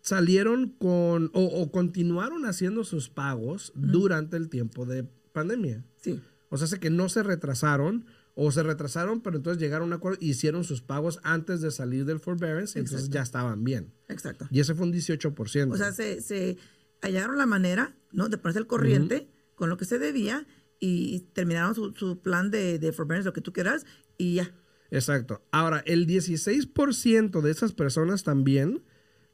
salieron 0.00 0.68
con 0.68 1.30
o, 1.32 1.44
o 1.44 1.70
continuaron 1.70 2.44
haciendo 2.46 2.84
sus 2.84 3.08
pagos 3.08 3.72
durante 3.74 4.36
el 4.36 4.48
tiempo 4.48 4.84
de 4.86 5.04
pandemia. 5.32 5.84
Sí. 5.96 6.20
O 6.50 6.58
sea, 6.58 6.66
sé 6.66 6.78
que 6.78 6.90
no 6.90 7.08
se 7.08 7.22
retrasaron 7.22 8.06
o 8.34 8.50
se 8.52 8.62
retrasaron, 8.62 9.20
pero 9.20 9.36
entonces 9.36 9.60
llegaron 9.60 9.84
a 9.84 9.86
un 9.86 9.92
acuerdo, 9.94 10.18
hicieron 10.20 10.64
sus 10.64 10.82
pagos 10.82 11.20
antes 11.22 11.60
de 11.60 11.70
salir 11.70 12.04
del 12.04 12.20
forbearance, 12.20 12.78
entonces 12.78 13.06
Exacto. 13.06 13.14
ya 13.14 13.22
estaban 13.22 13.64
bien. 13.64 13.92
Exacto. 14.08 14.46
Y 14.50 14.60
ese 14.60 14.74
fue 14.74 14.86
un 14.86 14.92
18%. 14.92 15.72
O 15.72 15.76
sea, 15.76 15.92
se, 15.92 16.20
se 16.20 16.58
hallaron 17.00 17.38
la 17.38 17.46
manera, 17.46 17.96
¿no? 18.12 18.28
De 18.28 18.38
ponerse 18.38 18.58
al 18.58 18.66
corriente 18.66 19.28
con 19.54 19.70
lo 19.70 19.76
que 19.76 19.84
se 19.84 19.98
debía 19.98 20.46
y 20.80 21.20
terminaron 21.32 21.74
su, 21.74 21.92
su 21.92 22.20
plan 22.20 22.50
de, 22.50 22.78
de 22.78 22.92
forbearance, 22.92 23.26
lo 23.26 23.32
que 23.32 23.40
tú 23.40 23.52
quieras, 23.52 23.86
y 24.18 24.34
ya. 24.34 24.54
Exacto. 24.90 25.42
Ahora, 25.50 25.82
el 25.86 26.06
16% 26.06 27.40
de 27.40 27.50
esas 27.50 27.72
personas 27.72 28.22
también 28.22 28.82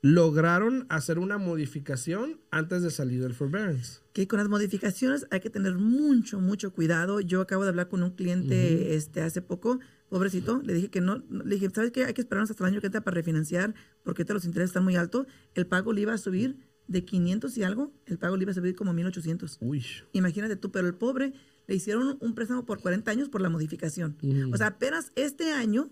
lograron 0.03 0.87
hacer 0.89 1.19
una 1.19 1.37
modificación 1.37 2.41
antes 2.51 2.83
de 2.83 2.91
salir 2.91 3.23
del 3.23 3.35
forbearance. 3.35 4.01
Que 4.13 4.27
con 4.27 4.39
las 4.39 4.49
modificaciones 4.49 5.27
hay 5.31 5.41
que 5.41 5.51
tener 5.51 5.75
mucho, 5.75 6.41
mucho 6.41 6.73
cuidado. 6.73 7.21
Yo 7.21 7.43
acabo 7.43 7.65
de 7.65 7.69
hablar 7.69 7.89
con 7.89 8.03
un 8.03 8.11
cliente 8.11 8.95
este, 8.95 9.21
hace 9.21 9.43
poco, 9.43 9.79
pobrecito, 10.09 10.63
le 10.65 10.73
dije 10.73 10.89
que 10.89 11.01
no, 11.01 11.23
le 11.29 11.55
dije, 11.55 11.69
¿sabes 11.75 11.91
qué? 11.91 12.05
Hay 12.05 12.15
que 12.15 12.23
esperarnos 12.23 12.51
hasta 12.51 12.65
el 12.65 12.73
año 12.73 12.81
que 12.81 12.87
entra 12.87 13.03
para 13.03 13.15
refinanciar 13.15 13.75
porque 14.03 14.23
ahorita 14.23 14.35
los 14.35 14.45
intereses 14.47 14.71
están 14.71 14.85
muy 14.85 14.97
altos. 14.97 15.27
El 15.55 15.67
pago 15.67 15.93
le 15.93 16.01
iba 16.01 16.15
a 16.15 16.19
subir 16.19 16.57
de 16.91 17.05
500 17.05 17.57
y 17.57 17.63
algo, 17.63 17.93
el 18.07 18.19
pago 18.19 18.37
le 18.37 18.43
iba 18.43 18.51
a 18.53 18.55
subir 18.55 18.75
como 18.75 18.93
1800. 18.93 19.59
Uy. 19.61 19.85
Imagínate 20.13 20.57
tú, 20.57 20.71
pero 20.73 20.87
el 20.89 20.95
pobre 20.95 21.33
le 21.69 21.75
hicieron 21.77 22.19
un 22.21 22.35
préstamo 22.35 22.67
por 22.67 22.81
40 22.81 23.11
años 23.11 23.29
por 23.29 23.41
la 23.41 23.49
modificación. 23.49 24.17
O 24.53 24.57
sea, 24.57 24.67
apenas 24.69 25.13
este 25.15 25.53
año 25.53 25.91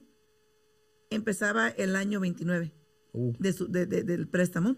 empezaba 1.10 1.68
el 1.68 1.96
año 1.96 2.20
29 2.20 2.72
Uh, 3.14 3.32
de 3.38 3.52
su- 3.54 3.68
de- 3.68 3.86
de- 3.86 4.02
del 4.02 4.28
préstamo 4.28 4.76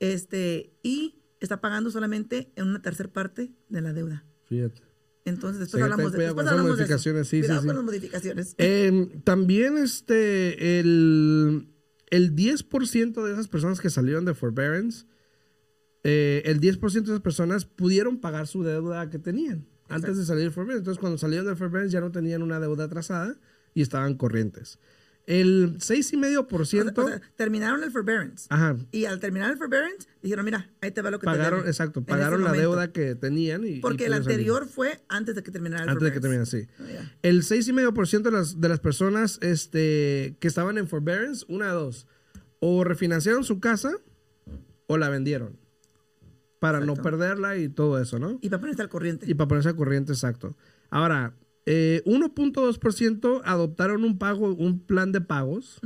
este, 0.00 0.72
y 0.82 1.22
está 1.38 1.60
pagando 1.60 1.90
solamente 1.92 2.50
en 2.56 2.66
una 2.66 2.82
tercera 2.82 3.08
parte 3.12 3.52
de 3.68 3.80
la 3.80 3.92
deuda. 3.92 4.24
fíjate. 4.46 4.82
Entonces, 5.24 5.60
después 5.60 5.78
Sí, 5.78 5.82
hablamos 5.84 6.12
de, 6.12 6.18
después 6.18 6.44
hablamos 6.48 6.64
de 6.66 6.70
eso. 6.72 6.76
modificaciones, 6.82 7.28
sí, 7.28 7.42
sí. 7.42 7.46
con 7.48 7.66
las 7.76 7.84
modificaciones. 7.84 8.54
Em, 8.58 9.20
también 9.22 9.78
este, 9.78 10.80
el, 10.80 11.68
el 12.10 12.34
10% 12.34 13.22
de 13.24 13.32
esas 13.32 13.46
personas 13.46 13.80
que 13.80 13.88
salieron 13.90 14.24
de 14.24 14.34
forbearance, 14.34 15.06
eh, 16.04 16.42
el 16.46 16.60
10% 16.60 16.92
de 16.92 17.00
esas 17.00 17.20
personas 17.20 17.64
pudieron 17.64 18.20
pagar 18.20 18.46
su 18.46 18.62
deuda 18.62 19.08
que 19.10 19.18
tenían 19.18 19.66
antes 19.88 20.16
de 20.16 20.24
salir 20.24 20.44
del 20.44 20.52
forbearance. 20.52 20.78
Entonces, 20.80 21.00
cuando 21.00 21.18
salieron 21.18 21.46
del 21.46 21.56
forbearance 21.56 21.92
ya 21.92 22.00
no 22.00 22.10
tenían 22.10 22.42
una 22.42 22.58
deuda 22.60 22.84
atrasada 22.84 23.36
y 23.74 23.82
estaban 23.82 24.14
corrientes. 24.16 24.78
El 25.26 25.78
6,5%, 25.78 26.98
O 26.98 27.06
sea, 27.08 27.20
terminaron 27.36 27.84
el 27.84 27.92
forbearance. 27.92 28.46
ajá, 28.50 28.76
Y 28.90 29.04
al 29.04 29.20
terminar 29.20 29.52
el 29.52 29.56
forbearance, 29.58 30.08
dijeron, 30.20 30.44
mira, 30.44 30.68
ahí 30.80 30.90
te 30.90 31.00
va 31.00 31.12
lo 31.12 31.20
que 31.20 31.26
te 31.26 31.30
pagaron, 31.32 31.60
debo 31.60 31.68
exacto, 31.70 32.00
en 32.00 32.06
pagaron 32.06 32.42
la 32.42 32.50
deuda 32.52 32.90
que 32.92 33.14
tenían. 33.14 33.64
Y, 33.64 33.68
y 33.74 33.80
Porque 33.80 34.06
el 34.06 34.10
pudieron 34.10 34.24
salir. 34.24 34.38
anterior 34.38 34.66
fue 34.66 35.00
antes 35.08 35.36
de 35.36 35.42
que 35.44 35.52
terminara 35.52 35.84
el 35.84 35.90
Antes 35.90 36.02
de 36.04 36.12
que 36.12 36.20
forbearance. 36.20 36.66
termine, 36.66 36.88
sí. 36.88 36.98
Ah, 36.98 37.04
ya. 37.04 37.28
El 37.28 37.42
6,5% 37.44 38.22
de 38.22 38.30
las, 38.32 38.60
de 38.60 38.68
las 38.68 38.80
personas 38.80 39.38
este, 39.42 40.36
que 40.40 40.48
estaban 40.48 40.76
en 40.76 40.88
forbearance, 40.88 41.44
una 41.48 41.66
de 41.66 41.72
dos, 41.74 42.08
o 42.58 42.82
refinanciaron 42.82 43.44
su 43.44 43.60
casa 43.60 43.92
o 44.88 44.98
la 44.98 45.08
vendieron 45.08 45.61
para 46.62 46.78
no 46.78 46.94
perderla 46.94 47.56
y 47.56 47.68
todo 47.68 48.00
eso, 48.00 48.20
¿no? 48.20 48.38
Y 48.40 48.48
para 48.48 48.60
ponerse 48.60 48.82
al 48.82 48.88
corriente. 48.88 49.28
Y 49.28 49.34
para 49.34 49.48
ponerse 49.48 49.70
al 49.70 49.74
corriente, 49.74 50.12
exacto. 50.12 50.54
Ahora, 50.90 51.34
eh, 51.66 52.02
1.2% 52.06 53.42
adoptaron 53.44 54.04
un 54.04 54.16
pago, 54.16 54.54
un 54.54 54.78
plan 54.78 55.10
de 55.10 55.20
pagos 55.20 55.80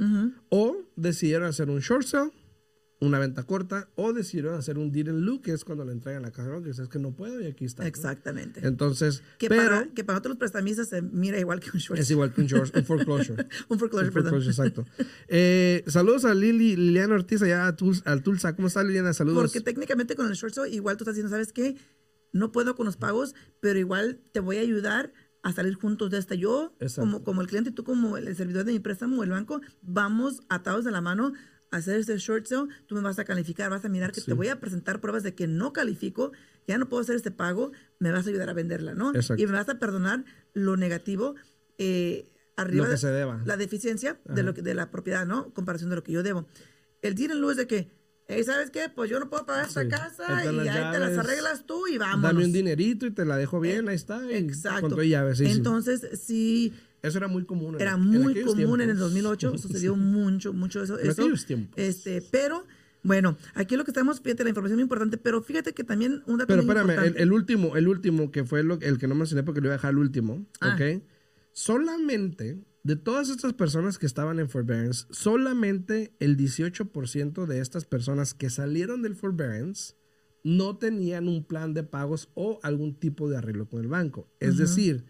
o 0.50 0.76
decidieron 0.94 1.48
hacer 1.48 1.70
un 1.70 1.78
short 1.80 2.04
sale, 2.04 2.30
una 2.98 3.18
venta 3.18 3.42
corta, 3.42 3.88
o 3.94 4.14
decidieron 4.14 4.54
hacer 4.54 4.78
un 4.78 4.90
deal 4.90 5.08
in 5.08 5.24
lieu, 5.26 5.42
que 5.42 5.52
es 5.52 5.64
cuando 5.64 5.84
le 5.84 5.92
entregan 5.92 6.22
la 6.22 6.30
casa, 6.30 6.48
¿no? 6.48 6.62
que 6.62 6.68
dices 6.68 6.88
que 6.88 6.98
no 6.98 7.12
puedo 7.14 7.40
y 7.42 7.46
aquí 7.46 7.66
está. 7.66 7.82
¿no? 7.82 7.88
Exactamente. 7.88 8.66
Entonces, 8.66 9.22
Que, 9.38 9.48
pero 9.48 9.62
para, 9.64 9.86
que 9.92 10.02
para 10.02 10.18
otros 10.18 10.36
prestamistas 10.38 10.88
se 10.88 11.02
mira 11.02 11.38
igual 11.38 11.60
que 11.60 11.68
un 11.74 11.78
short. 11.78 12.00
es 12.00 12.10
igual 12.10 12.32
que 12.32 12.40
un, 12.40 12.46
short, 12.46 12.74
un 12.74 12.84
foreclosure. 12.84 13.46
un 13.68 13.78
foreclosure, 13.78 14.08
Un 14.08 14.14
perdón. 14.14 14.30
foreclosure, 14.32 14.50
exacto. 14.50 14.86
Eh, 15.28 15.84
saludos 15.86 16.24
a 16.24 16.34
Lili, 16.34 16.74
Liliana 16.76 17.14
Ortiz 17.16 17.42
allá 17.42 17.66
a 17.66 17.76
Tul- 17.76 18.00
al 18.06 18.22
Tulsa. 18.22 18.56
¿Cómo 18.56 18.68
está 18.68 18.82
Liliana? 18.82 19.12
Saludos. 19.12 19.42
Porque 19.42 19.60
técnicamente 19.60 20.14
con 20.16 20.26
el 20.28 20.32
short 20.34 20.54
igual 20.70 20.96
tú 20.96 21.04
estás 21.04 21.16
diciendo, 21.16 21.30
¿sabes 21.30 21.52
qué? 21.52 21.76
No 22.32 22.50
puedo 22.50 22.74
con 22.76 22.86
los 22.86 22.96
pagos, 22.96 23.34
pero 23.60 23.78
igual 23.78 24.20
te 24.32 24.40
voy 24.40 24.56
a 24.56 24.60
ayudar 24.60 25.12
a 25.42 25.52
salir 25.52 25.74
juntos 25.74 26.10
de 26.10 26.18
esta. 26.18 26.34
Yo, 26.34 26.74
Exacto. 26.80 27.02
como, 27.02 27.24
como 27.24 27.40
el 27.42 27.46
cliente 27.46 27.70
y 27.70 27.72
tú 27.74 27.84
como 27.84 28.16
el, 28.16 28.34
servidor 28.36 28.64
de 28.64 28.72
mi 28.72 28.80
préstamo 28.80 29.20
o 29.20 29.22
el 29.22 29.30
banco, 29.30 29.60
vamos 29.82 30.40
atados 30.48 30.84
de 30.84 30.90
la 30.90 31.00
mano 31.00 31.32
hacer 31.76 31.96
este 32.00 32.16
short 32.18 32.46
sale. 32.46 32.68
Tú 32.86 32.94
me 32.94 33.00
vas 33.02 33.18
a 33.18 33.24
calificar, 33.24 33.70
vas 33.70 33.84
a 33.84 33.88
mirar 33.88 34.12
que 34.12 34.20
Sí. 34.20 34.26
te 34.26 34.32
voy 34.34 34.48
a 34.48 34.60
presentar 34.60 35.00
pruebas 35.00 35.22
de 35.22 35.34
que 35.34 35.46
no 35.46 35.72
califico, 35.72 36.32
ya 36.66 36.78
no 36.78 36.88
puedo 36.88 37.00
hacer 37.02 37.16
este 37.16 37.30
pago, 37.30 37.72
me 37.98 38.10
vas 38.10 38.26
a 38.26 38.30
ayudar 38.30 38.48
a 38.50 38.52
venderla, 38.52 38.94
¿no? 38.94 39.14
Exacto. 39.14 39.42
Y 39.42 39.46
me 39.46 39.52
vas 39.52 39.68
a 39.68 39.78
perdonar 39.78 40.24
lo 40.54 40.76
negativo 40.76 41.34
eh, 41.78 42.30
arriba 42.56 42.84
Lo 42.84 42.88
que 42.88 42.92
de- 42.92 42.98
se 42.98 43.08
deba. 43.08 43.42
la 43.44 43.56
deficiencia 43.56 44.18
de, 44.24 44.42
lo 44.42 44.54
que, 44.54 44.62
de 44.62 44.74
la 44.74 44.90
propiedad, 44.90 45.26
¿no? 45.26 45.52
Comparación 45.52 45.90
de 45.90 45.96
lo 45.96 46.02
que 46.02 46.12
yo 46.12 46.22
debo. 46.22 46.46
El 47.02 47.14
deal 47.14 47.38
lieu 47.38 47.50
es 47.50 47.56
de 47.58 47.66
que, 47.66 47.90
hey, 48.28 48.42
¿sabes 48.44 48.70
qué? 48.70 48.88
Pues 48.94 49.10
yo 49.10 49.18
no 49.20 49.28
puedo 49.30 49.46
pagar 49.46 49.66
esta 49.66 49.82
Sí. 49.82 49.88
casa 49.88 50.44
y 50.44 50.58
ahí 50.68 50.92
te 50.92 50.98
las 50.98 51.16
arreglas 51.18 51.64
tú 51.66 51.86
y 51.86 51.98
vamos. 51.98 52.22
Dame 52.22 52.44
un 52.44 52.52
dinerito 52.52 53.06
y 53.06 53.10
te 53.10 53.24
la 53.24 53.36
dejo 53.36 53.60
bien, 53.60 53.88
ahí 53.88 53.96
está. 53.96 54.20
Exacto. 54.30 54.90
Con 54.96 55.04
llaves, 55.04 55.38
sí. 55.38 55.46
Entonces, 55.46 56.06
sí, 56.20 56.72
Eso 57.02 57.18
era 57.18 57.28
muy 57.28 57.44
común. 57.44 57.76
era 57.78 57.92
en 57.92 58.00
muy 58.00 58.42
común 58.42 58.80
en 58.80 58.90
el 58.90 58.96
tiempos. 58.96 59.12
2008, 59.12 59.58
sucedió 59.58 59.94
mucho, 59.96 60.52
mucho 60.52 60.82
eso. 60.82 60.98
En 60.98 61.10
eso, 61.10 61.22
aquellos 61.22 61.46
tiempos. 61.46 61.74
Este, 61.78 62.20
pero, 62.32 62.64
bueno, 63.02 63.36
aquí 63.54 63.76
lo 63.76 63.84
que 63.84 63.92
estamos, 63.92 64.20
fíjate, 64.20 64.42
la 64.42 64.48
información 64.50 64.76
muy 64.78 64.82
importante, 64.82 65.16
pero 65.18 65.40
fíjate 65.42 65.72
que 65.72 65.84
también 65.84 66.22
un 66.26 66.38
dato 66.38 66.48
Pero 66.48 66.62
espérame, 66.62 66.88
el, 66.90 66.94
importante. 66.96 67.22
el 67.22 67.32
último, 67.32 67.76
el 67.76 67.86
último, 67.88 68.30
que 68.32 68.44
fue 68.44 68.62
lo, 68.64 68.80
el 68.80 68.98
que 68.98 69.06
no 69.06 69.14
mencioné 69.14 69.44
porque 69.44 69.60
lo 69.60 69.66
iba 69.68 69.74
a 69.74 69.78
dejar 69.78 69.90
al 69.90 69.98
último, 69.98 70.44
Ah. 70.60 70.74
¿ok? 70.74 71.02
Solamente 71.52 72.58
de 72.86 72.94
todas 72.94 73.30
estas 73.30 73.52
personas 73.52 73.98
que 73.98 74.06
estaban 74.06 74.38
en 74.38 74.48
forbearance, 74.48 75.06
solamente 75.10 76.14
el 76.20 76.36
18% 76.36 77.44
de 77.44 77.58
estas 77.58 77.84
personas 77.84 78.32
que 78.32 78.48
salieron 78.48 79.02
del 79.02 79.16
forbearance 79.16 79.94
no 80.44 80.78
tenían 80.78 81.26
un 81.26 81.42
plan 81.42 81.74
de 81.74 81.82
pagos 81.82 82.30
o 82.34 82.60
algún 82.62 82.94
tipo 82.94 83.28
de 83.28 83.38
arreglo 83.38 83.68
con 83.68 83.80
el 83.80 83.88
banco. 83.88 84.28
Es 84.38 84.56
decir, 84.56 85.04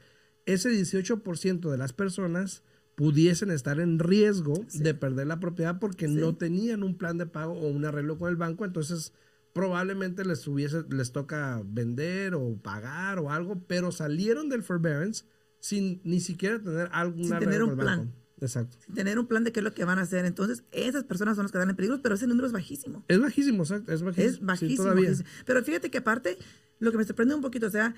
ese 0.47 0.71
18% 0.71 1.71
de 1.71 1.77
las 1.77 1.93
personas 1.93 2.63
pudiesen 2.95 3.51
estar 3.51 3.79
en 3.79 3.99
riesgo 3.99 4.55
de 4.73 4.95
perder 4.95 5.27
la 5.27 5.39
propiedad 5.39 5.79
porque 5.79 6.09
no 6.09 6.35
tenían 6.35 6.83
un 6.83 6.97
plan 6.97 7.19
de 7.19 7.27
pago 7.27 7.53
o 7.53 7.69
un 7.69 7.85
arreglo 7.85 8.17
con 8.17 8.31
el 8.31 8.37
banco, 8.37 8.65
entonces 8.65 9.13
probablemente 9.53 10.25
les 10.25 10.49
hubiese 10.49 10.83
les 10.89 11.13
toca 11.13 11.61
vender 11.67 12.37
o 12.37 12.57
pagar 12.57 13.19
o 13.19 13.31
algo, 13.31 13.61
pero 13.67 13.93
salieron 13.93 14.49
del 14.49 14.63
forbearance 14.63 15.27
sin 15.61 16.01
ni 16.05 16.21
siquiera 16.21 16.59
tener 16.63 16.89
algún 16.93 17.25
Sin 17.25 17.39
tener 17.39 17.63
un 17.63 17.77
plan. 17.77 18.13
Exacto. 18.41 18.77
Sin 18.85 18.95
tener 18.95 19.19
un 19.19 19.27
plan 19.27 19.45
de 19.45 19.53
qué 19.53 19.61
es 19.61 19.65
lo 19.65 19.73
que 19.73 19.85
van 19.85 19.99
a 19.99 20.03
hacer. 20.03 20.25
Entonces, 20.27 20.63
esas 20.71 21.05
personas 21.05 21.37
son 21.37 21.45
las 21.45 21.53
que 21.53 21.59
están 21.59 21.71
en 21.71 21.77
peligro, 21.77 22.01
pero 22.03 22.15
ese 22.17 22.27
número 22.27 22.47
es 22.47 22.53
bajísimo. 22.53 23.05
Es 23.09 23.19
bajísimo, 23.21 23.63
exacto, 23.63 23.93
es 23.93 24.03
bajísimo. 24.03 24.31
Es 24.31 24.41
bajísimo. 24.41 25.29
Pero 25.47 25.65
fíjate 25.65 25.91
que 25.91 25.99
aparte, 25.99 26.37
lo 26.79 26.93
que 26.93 26.99
me 26.99 27.05
sorprende 27.05 27.35
un 27.35 27.41
poquito, 27.41 27.67
o 27.67 27.71
sea, 27.71 27.95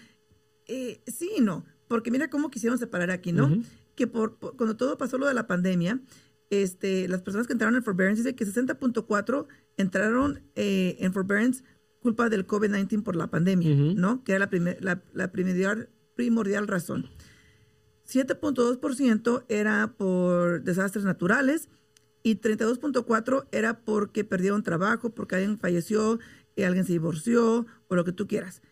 eh, 0.67 1.01
sí 1.07 1.29
y 1.37 1.41
no, 1.41 1.65
porque 1.89 2.11
mira 2.11 2.31
cómo 2.31 2.51
quisieron 2.51 2.79
separar 2.79 3.11
aquí, 3.11 3.33
¿no? 3.33 3.49
Que 3.97 4.07
por, 4.07 4.37
por- 4.37 4.57
cuando 4.57 4.77
todo 4.77 4.97
pasó 4.97 5.19
lo 5.19 5.27
de 5.27 5.35
la 5.35 5.47
pandemia, 5.49 6.01
este, 6.51 7.09
las 7.09 7.21
personas 7.23 7.47
que 7.49 7.53
entraron 7.55 7.75
en 7.75 7.83
forbearance, 7.83 8.23
dice 8.23 8.37
que 8.37 8.47
60.4 8.47 9.47
entraron 9.77 10.41
eh, 10.55 10.97
en 11.01 11.13
forbearance 11.13 11.63
culpa 12.01 12.29
del 12.29 12.47
COVID-19 12.47 13.03
por 13.03 13.17
la 13.17 13.29
pandemia. 13.29 13.75
¿no? 13.97 14.23
Que 14.23 14.33
era 14.33 14.39
la, 14.39 14.51
primer- 14.51 14.83
la, 14.83 15.03
la 15.13 15.33
primordial, 15.33 15.89
primordial 16.15 16.69
razón. 16.69 17.11
7.2% 18.09 19.45
era 19.49 19.95
por 19.97 20.63
desastres 20.63 21.05
naturales 21.05 21.69
y 22.23 22.37
32.4 22.41 23.47
era 23.53 23.81
porque 23.81 24.25
perdieron 24.25 24.63
trabajo, 24.63 25.11
porque 25.11 25.37
alguien 25.37 25.59
falleció, 25.59 26.19
eh, 26.57 26.67
alguien 26.67 26.85
se 26.85 26.93
divorció 26.93 27.67
o 27.89 27.95
lo 27.95 28.05
que 28.05 28.13
tú 28.13 28.27
quieras. 28.27 28.63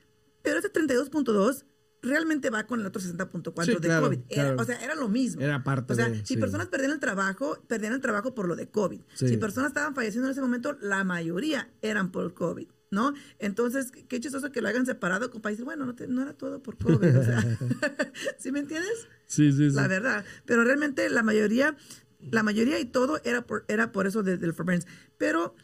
Pero 0.43 0.59
ese 0.59 0.73
32.2 0.73 1.65
realmente 2.03 2.51
va 2.51 2.67
con 2.67 2.81
el 2.81 2.87
otro 2.87 3.01
60.4 3.03 3.65
Sí, 3.65 3.73
de 3.73 3.79
claro, 3.81 4.07
COVID. 4.07 4.19
Era- 4.29 4.43
claro. 4.45 4.63
O 4.63 4.65
sea, 4.65 4.77
era 4.85 4.95
lo 4.95 5.09
mismo. 5.09 5.43
Era 5.43 5.65
parte 5.65 5.93
O 5.93 5.97
sea, 5.97 6.09
de- 6.09 6.19
si 6.21 6.35
sí. 6.35 6.37
personas 6.37 6.69
perdían 6.69 6.93
el 6.93 7.01
trabajo, 7.01 7.59
perdían 7.67 7.95
el 7.95 8.01
trabajo 8.01 8.35
por 8.35 8.47
lo 8.47 8.55
de 8.57 8.69
COVID. 8.69 9.01
Sí. 9.15 9.29
Si 9.29 9.37
personas 9.39 9.69
estaban 9.71 9.95
falleciendo 9.95 10.29
en 10.29 10.33
ese 10.33 10.41
momento, 10.41 10.77
la 10.81 11.03
mayoría 11.05 11.71
eran 11.83 12.11
por 12.13 12.33
COVID. 12.35 12.69
¿No? 12.89 13.13
Entonces, 13.41 13.91
qué 13.91 14.21
chistoso 14.21 14.53
que 14.53 14.63
lo 14.63 14.69
hagan 14.69 14.87
separado 14.87 15.29
para 15.33 15.51
decir, 15.51 15.65
bueno, 15.65 15.85
no, 15.87 15.97
te- 15.97 16.07
no 16.07 16.23
era 16.23 16.35
todo 16.35 16.63
por 16.63 16.79
COVID. 16.79 17.19
O 17.19 17.25
sea, 17.25 17.43
¿sí 18.39 18.53
me 18.53 18.61
entiendes? 18.61 19.09
Sí, 19.27 19.53
sí, 19.53 19.71
sí. 19.71 19.77
la 19.77 19.89
verdad. 19.89 20.25
Pero 20.45 20.65
realmente 20.65 21.09
la 21.11 21.23
mayoría, 21.23 21.77
la 22.21 22.43
mayoría 22.43 22.79
y 22.81 22.85
todo 22.87 23.21
era 23.25 23.47
por, 23.47 23.65
era 23.69 23.93
por 23.93 24.07
eso 24.07 24.23
de- 24.23 24.37
del 24.39 24.55
forbearance. 24.55 24.87
Pero 25.19 25.55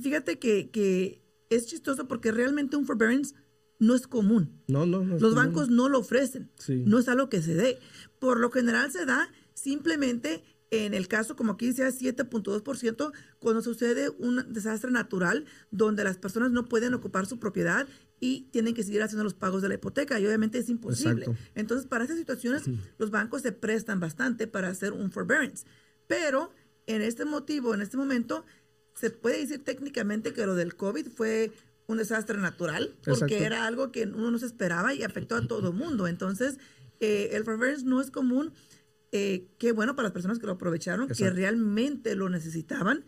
fíjate 0.00 0.38
que, 0.38 0.70
que 0.70 1.22
es 1.50 1.66
chistoso 1.66 2.08
porque 2.08 2.32
realmente 2.32 2.76
un 2.76 2.86
forbearance 2.86 3.34
no 3.78 3.94
es 3.94 4.06
común. 4.06 4.62
No, 4.68 4.86
no, 4.86 5.04
no. 5.04 5.14
Los 5.18 5.34
común. 5.34 5.34
bancos 5.36 5.68
no 5.68 5.88
lo 5.88 5.98
ofrecen. 5.98 6.50
Sí. 6.58 6.82
No 6.86 6.98
es 6.98 7.08
algo 7.08 7.28
que 7.28 7.42
se 7.42 7.54
dé. 7.54 7.78
Por 8.18 8.40
lo 8.40 8.50
general 8.50 8.90
se 8.90 9.04
da 9.06 9.30
simplemente 9.54 10.42
en 10.70 10.92
el 10.94 11.06
caso, 11.06 11.36
como 11.36 11.52
aquí 11.52 11.66
dice, 11.66 11.84
7.2%, 11.88 13.12
cuando 13.38 13.62
sucede 13.62 14.08
un 14.18 14.52
desastre 14.52 14.90
natural 14.90 15.44
donde 15.70 16.02
las 16.02 16.16
personas 16.18 16.50
no 16.50 16.64
pueden 16.64 16.94
ocupar 16.94 17.26
su 17.26 17.38
propiedad 17.38 17.86
y 18.24 18.48
tienen 18.50 18.72
que 18.72 18.82
seguir 18.82 19.02
haciendo 19.02 19.22
los 19.22 19.34
pagos 19.34 19.60
de 19.60 19.68
la 19.68 19.74
hipoteca 19.74 20.18
y 20.18 20.24
obviamente 20.24 20.56
es 20.56 20.70
imposible. 20.70 21.26
Exacto. 21.26 21.50
Entonces, 21.54 21.86
para 21.86 22.04
esas 22.04 22.16
situaciones, 22.16 22.62
los 22.96 23.10
bancos 23.10 23.42
se 23.42 23.52
prestan 23.52 24.00
bastante 24.00 24.46
para 24.46 24.68
hacer 24.68 24.92
un 24.92 25.12
forbearance. 25.12 25.66
Pero 26.06 26.50
en 26.86 27.02
este 27.02 27.26
motivo, 27.26 27.74
en 27.74 27.82
este 27.82 27.98
momento, 27.98 28.46
se 28.94 29.10
puede 29.10 29.40
decir 29.40 29.62
técnicamente 29.62 30.32
que 30.32 30.46
lo 30.46 30.54
del 30.54 30.74
COVID 30.74 31.08
fue 31.08 31.52
un 31.86 31.98
desastre 31.98 32.38
natural, 32.38 32.96
porque 33.04 33.24
Exacto. 33.24 33.44
era 33.44 33.66
algo 33.66 33.92
que 33.92 34.04
uno 34.04 34.30
no 34.30 34.38
se 34.38 34.46
esperaba 34.46 34.94
y 34.94 35.02
afectó 35.02 35.36
a 35.36 35.46
todo 35.46 35.68
el 35.68 35.74
mundo. 35.74 36.06
Entonces, 36.06 36.56
eh, 37.00 37.28
el 37.32 37.44
forbearance 37.44 37.84
no 37.84 38.00
es 38.00 38.10
común. 38.10 38.54
Eh, 39.12 39.48
qué 39.58 39.72
bueno 39.72 39.94
para 39.94 40.04
las 40.04 40.12
personas 40.12 40.38
que 40.38 40.46
lo 40.46 40.52
aprovecharon, 40.52 41.08
que 41.08 41.12
Exacto. 41.12 41.36
realmente 41.36 42.14
lo 42.14 42.30
necesitaban. 42.30 43.04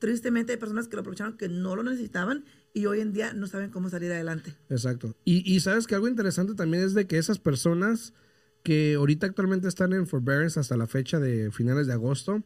Tristemente 0.00 0.52
hay 0.52 0.58
personas 0.58 0.88
que 0.88 0.96
lo 0.96 1.00
aprovecharon 1.00 1.36
que 1.36 1.48
no 1.48 1.76
lo 1.76 1.84
necesitaban 1.84 2.44
y 2.74 2.86
hoy 2.86 3.00
en 3.00 3.12
día 3.12 3.32
no 3.32 3.46
saben 3.46 3.70
cómo 3.70 3.88
salir 3.88 4.10
adelante. 4.10 4.56
Exacto. 4.68 5.14
Y, 5.24 5.48
y 5.48 5.60
sabes 5.60 5.86
que 5.86 5.94
algo 5.94 6.08
interesante 6.08 6.54
también 6.54 6.82
es 6.82 6.94
de 6.94 7.06
que 7.06 7.18
esas 7.18 7.38
personas 7.38 8.12
que 8.62 8.94
ahorita 8.94 9.26
actualmente 9.26 9.68
están 9.68 9.92
en 9.92 10.06
forbearance 10.06 10.60
hasta 10.60 10.76
la 10.76 10.86
fecha 10.86 11.18
de 11.18 11.50
finales 11.50 11.86
de 11.86 11.94
agosto, 11.94 12.42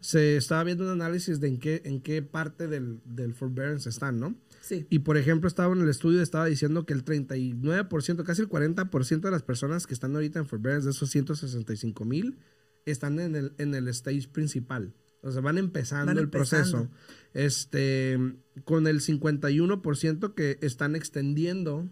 se 0.00 0.36
estaba 0.36 0.64
viendo 0.64 0.84
un 0.84 0.90
análisis 0.90 1.40
de 1.40 1.48
en 1.48 1.58
qué, 1.58 1.82
en 1.84 2.00
qué 2.00 2.22
parte 2.22 2.68
del, 2.68 3.00
del 3.04 3.34
forbearance 3.34 3.88
están, 3.88 4.18
¿no? 4.18 4.34
Sí. 4.62 4.86
Y 4.88 5.00
por 5.00 5.18
ejemplo, 5.18 5.46
estaba 5.46 5.74
en 5.74 5.82
el 5.82 5.88
estudio, 5.88 6.22
estaba 6.22 6.46
diciendo 6.46 6.86
que 6.86 6.94
el 6.94 7.04
39%, 7.04 8.24
casi 8.24 8.42
el 8.42 8.48
40% 8.48 9.20
de 9.20 9.30
las 9.30 9.42
personas 9.42 9.86
que 9.86 9.94
están 9.94 10.14
ahorita 10.14 10.38
en 10.38 10.46
forbearance, 10.46 10.86
de 10.86 10.92
esos 10.92 11.10
165 11.10 12.04
mil, 12.04 12.38
están 12.86 13.18
en 13.20 13.36
el, 13.36 13.52
en 13.58 13.74
el 13.74 13.88
stage 13.88 14.28
principal. 14.28 14.94
O 15.22 15.30
sea, 15.32 15.40
van 15.40 15.58
empezando 15.58 16.06
Van 16.06 16.18
el 16.18 16.28
proceso. 16.30 16.88
Este, 17.34 18.18
con 18.64 18.86
el 18.86 19.00
51% 19.00 20.34
que 20.34 20.58
están 20.62 20.96
extendiendo 20.96 21.88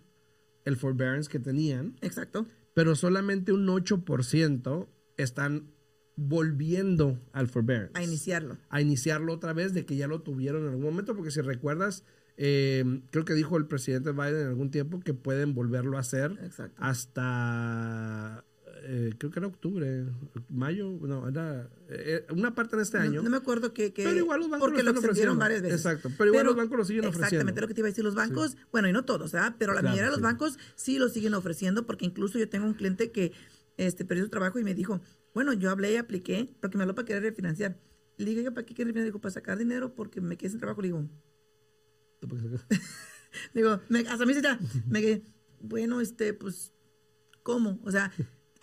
el 0.65 0.77
forbearance 0.77 1.29
que 1.31 1.39
tenían, 1.39 1.97
Exacto. 2.01 2.47
pero 2.75 2.95
solamente 2.97 3.53
un 3.53 3.67
8% 3.67 4.89
están 5.17 5.71
volviendo 6.17 7.21
al 7.33 7.47
forbearance 7.49 7.93
A 7.99 8.03
iniciarlo. 8.03 8.57
a 8.71 8.81
iniciarlo 8.81 9.33
otra 9.35 9.53
vez 9.53 9.75
de 9.75 9.85
que 9.85 9.97
ya 9.97 10.09
lo 10.09 10.23
tuvieron 10.23 10.63
en 10.63 10.69
algún 10.71 10.85
momento, 10.85 11.15
porque 11.15 11.31
si 11.31 11.41
recuerdas, 11.43 12.05
eh, 12.39 13.03
creo 13.11 13.25
que 13.25 13.35
dijo 13.35 13.57
el 13.59 13.67
presidente 13.67 14.13
Biden 14.13 14.41
en 14.41 14.47
algún 14.49 14.71
tiempo 14.71 15.01
que 15.01 15.15
pueden 15.15 15.55
volverlo 15.55 15.97
a 15.99 16.01
hacer 16.01 16.33
Exacto. 16.43 16.77
hasta, 16.83 18.45
eh, 18.83 19.15
creo 19.19 19.31
que 19.31 19.39
era 19.39 19.47
octubre, 19.49 20.05
mayo, 20.49 20.91
no, 21.03 21.29
era 21.29 21.69
eh, 21.89 22.27
una 22.31 22.55
parte 22.55 22.77
de 22.77 22.83
este 22.83 22.99
año. 22.99 23.23
No, 23.23 23.31
me 23.31 23.37
acuerdo 23.37 23.73
que, 23.75 23.93
que- 23.93 24.05
Pero 24.05 24.19
igual 24.19 24.41
los 24.41 24.49
bancos 24.51 24.69
porque 24.69 24.83
lo 24.83 24.91
ofreciendo. 24.93 25.37
varias 25.37 25.63
veces. 25.63 25.81
Exacto, 25.85 26.11
pero 26.17 26.31
igual 26.31 26.47
los 26.47 26.57
bancos 26.57 26.79
lo 26.79 26.85
siguen 26.85 27.05
ofreciendo. 27.05 27.27
Exactamente 27.27 27.61
lo 27.61 27.69
que 27.69 27.75
te 27.75 27.81
iba 27.81 27.89
a 27.89 27.91
decir. 27.91 28.05
Los 28.05 28.15
bancos, 28.15 28.57
bueno, 28.73 28.89
y 28.89 28.93
no 28.93 29.05
todos, 29.05 29.33
¿verdad? 29.33 29.57
Pero 29.59 29.73
la 29.75 29.81
Claro, 29.81 29.93
mayoría 29.95 30.05
de 30.07 30.11
los 30.11 30.19
sí. 30.19 30.23
bancos 30.25 30.59
sí 30.75 30.99
lo 30.99 31.09
siguen 31.09 31.35
ofreciendo 31.35 31.87
porque 31.87 32.05
incluso 32.05 32.39
yo 32.39 32.49
tengo 32.49 32.67
un 32.67 32.75
cliente 32.75 33.11
que 33.13 33.33
este, 33.77 34.05
perdió 34.05 34.25
su 34.25 34.31
trabajo 34.31 34.59
y 34.59 34.65
me 34.65 34.75
dijo, 34.75 35.01
bueno, 35.35 35.53
yo 35.53 35.71
hablé 35.71 35.93
y 35.93 35.97
apliqué 35.97 36.55
porque 36.61 36.77
me 36.79 36.85
habló 36.85 36.95
para 36.95 37.07
querer 37.07 37.23
refinanciar. 37.23 37.79
Le 38.17 38.25
dije, 38.27 38.39
"Oiga, 38.41 38.51
¿para 38.53 38.65
qué 38.65 38.75
quieres 38.75 38.89
refinanciar? 38.95 39.13
Digo, 39.13 39.21
para 39.21 39.33
sacar 39.33 39.59
dinero 39.59 39.95
porque 39.95 40.21
me 40.23 40.37
quedé 40.37 40.51
sin 40.51 40.59
trabajo. 40.61 40.81
Le 40.81 40.89
digo, 40.89 41.07
Digo, 43.55 43.81
me, 43.89 44.01
hasta 44.01 44.25
me 44.25 44.33
dice 44.33 44.43
ya, 44.43 44.59
me 44.89 45.01
quedé, 45.01 45.23
bueno, 45.61 46.01
este, 46.01 46.33
pues, 46.33 46.73
¿cómo? 47.43 47.79
O 47.85 47.91
sea, 47.91 48.13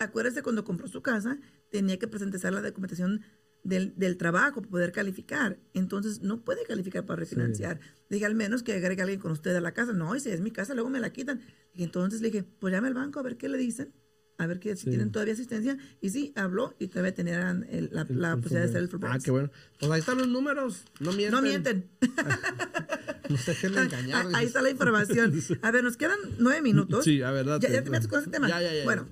acuérdese 0.04 0.42
cuando 0.42 0.64
compró 0.64 0.88
su 0.88 1.02
casa, 1.02 1.38
tenía 1.70 1.98
que 1.98 2.06
presentar 2.08 2.52
la 2.52 2.62
documentación 2.62 3.22
del, 3.62 3.94
del 3.96 4.16
trabajo 4.16 4.60
para 4.60 4.70
poder 4.70 4.92
calificar. 4.92 5.58
Entonces, 5.72 6.20
no 6.20 6.42
puede 6.44 6.64
calificar 6.64 7.04
para 7.06 7.20
refinanciar. 7.20 7.80
Dije, 8.10 8.26
al 8.26 8.34
menos 8.34 8.62
que 8.62 8.74
agregue 8.74 9.02
alguien 9.02 9.20
con 9.20 9.32
usted 9.32 9.54
a 9.56 9.60
la 9.60 9.72
casa. 9.72 9.92
No, 9.92 10.18
si 10.20 10.30
es 10.30 10.40
mi 10.40 10.50
casa, 10.50 10.74
luego 10.74 10.90
me 10.90 11.00
la 11.00 11.10
quitan. 11.12 11.40
Y 11.72 11.82
entonces 11.82 12.20
le 12.20 12.30
dije, 12.30 12.44
pues 12.60 12.72
llame 12.72 12.88
al 12.88 12.94
banco 12.94 13.18
a 13.20 13.22
ver 13.22 13.36
qué 13.36 13.48
le 13.48 13.58
dicen. 13.58 13.92
A 14.36 14.46
ver 14.48 14.58
que 14.58 14.74
si 14.76 14.82
Sí. 14.84 14.88
tienen 14.90 15.12
todavía 15.12 15.32
asistencia. 15.34 15.78
Y 16.00 16.10
sí, 16.10 16.32
habló 16.36 16.74
y 16.80 16.88
todavía 16.88 17.14
tenían 17.14 17.64
el- 17.70 17.88
la, 17.92 18.02
El- 18.02 18.20
la 18.20 18.32
el 18.32 18.40
posibilidad 18.40 18.62
de 18.64 18.68
hacer 18.70 18.82
el 18.82 18.88
forbearance. 18.88 19.22
Ah, 19.22 19.24
qué 19.24 19.30
bueno. 19.30 19.50
Pues 19.78 19.92
ahí 19.92 20.00
están 20.00 20.18
los 20.18 20.28
números. 20.28 20.84
No 21.00 21.12
mienten. 21.12 21.30
No 21.32 21.42
mienten. 21.42 21.90
No 23.30 23.38
se 23.38 23.52
dejen 23.52 23.72
de 23.72 23.80
engañar. 23.82 24.26
Ah, 24.26 24.38
Ahí 24.38 24.46
está 24.46 24.60
la 24.60 24.68
información. 24.76 25.32
A 25.62 25.70
ver, 25.70 25.82
nos 25.82 25.96
quedan 25.96 26.18
nueve 26.38 26.60
minutos. 26.60 27.04
Sí, 27.04 27.22
a 27.22 27.30
ver, 27.30 27.46
date. 27.46 27.66
¿Ya, 27.68 27.72
ya 27.72 27.78
terminaste 27.82 28.08
con 28.10 28.20
ese 28.20 28.30
tema? 28.30 28.48
Ya, 28.48 28.60
ya, 28.60 28.74
ya. 28.74 28.84
Bueno, 28.84 29.06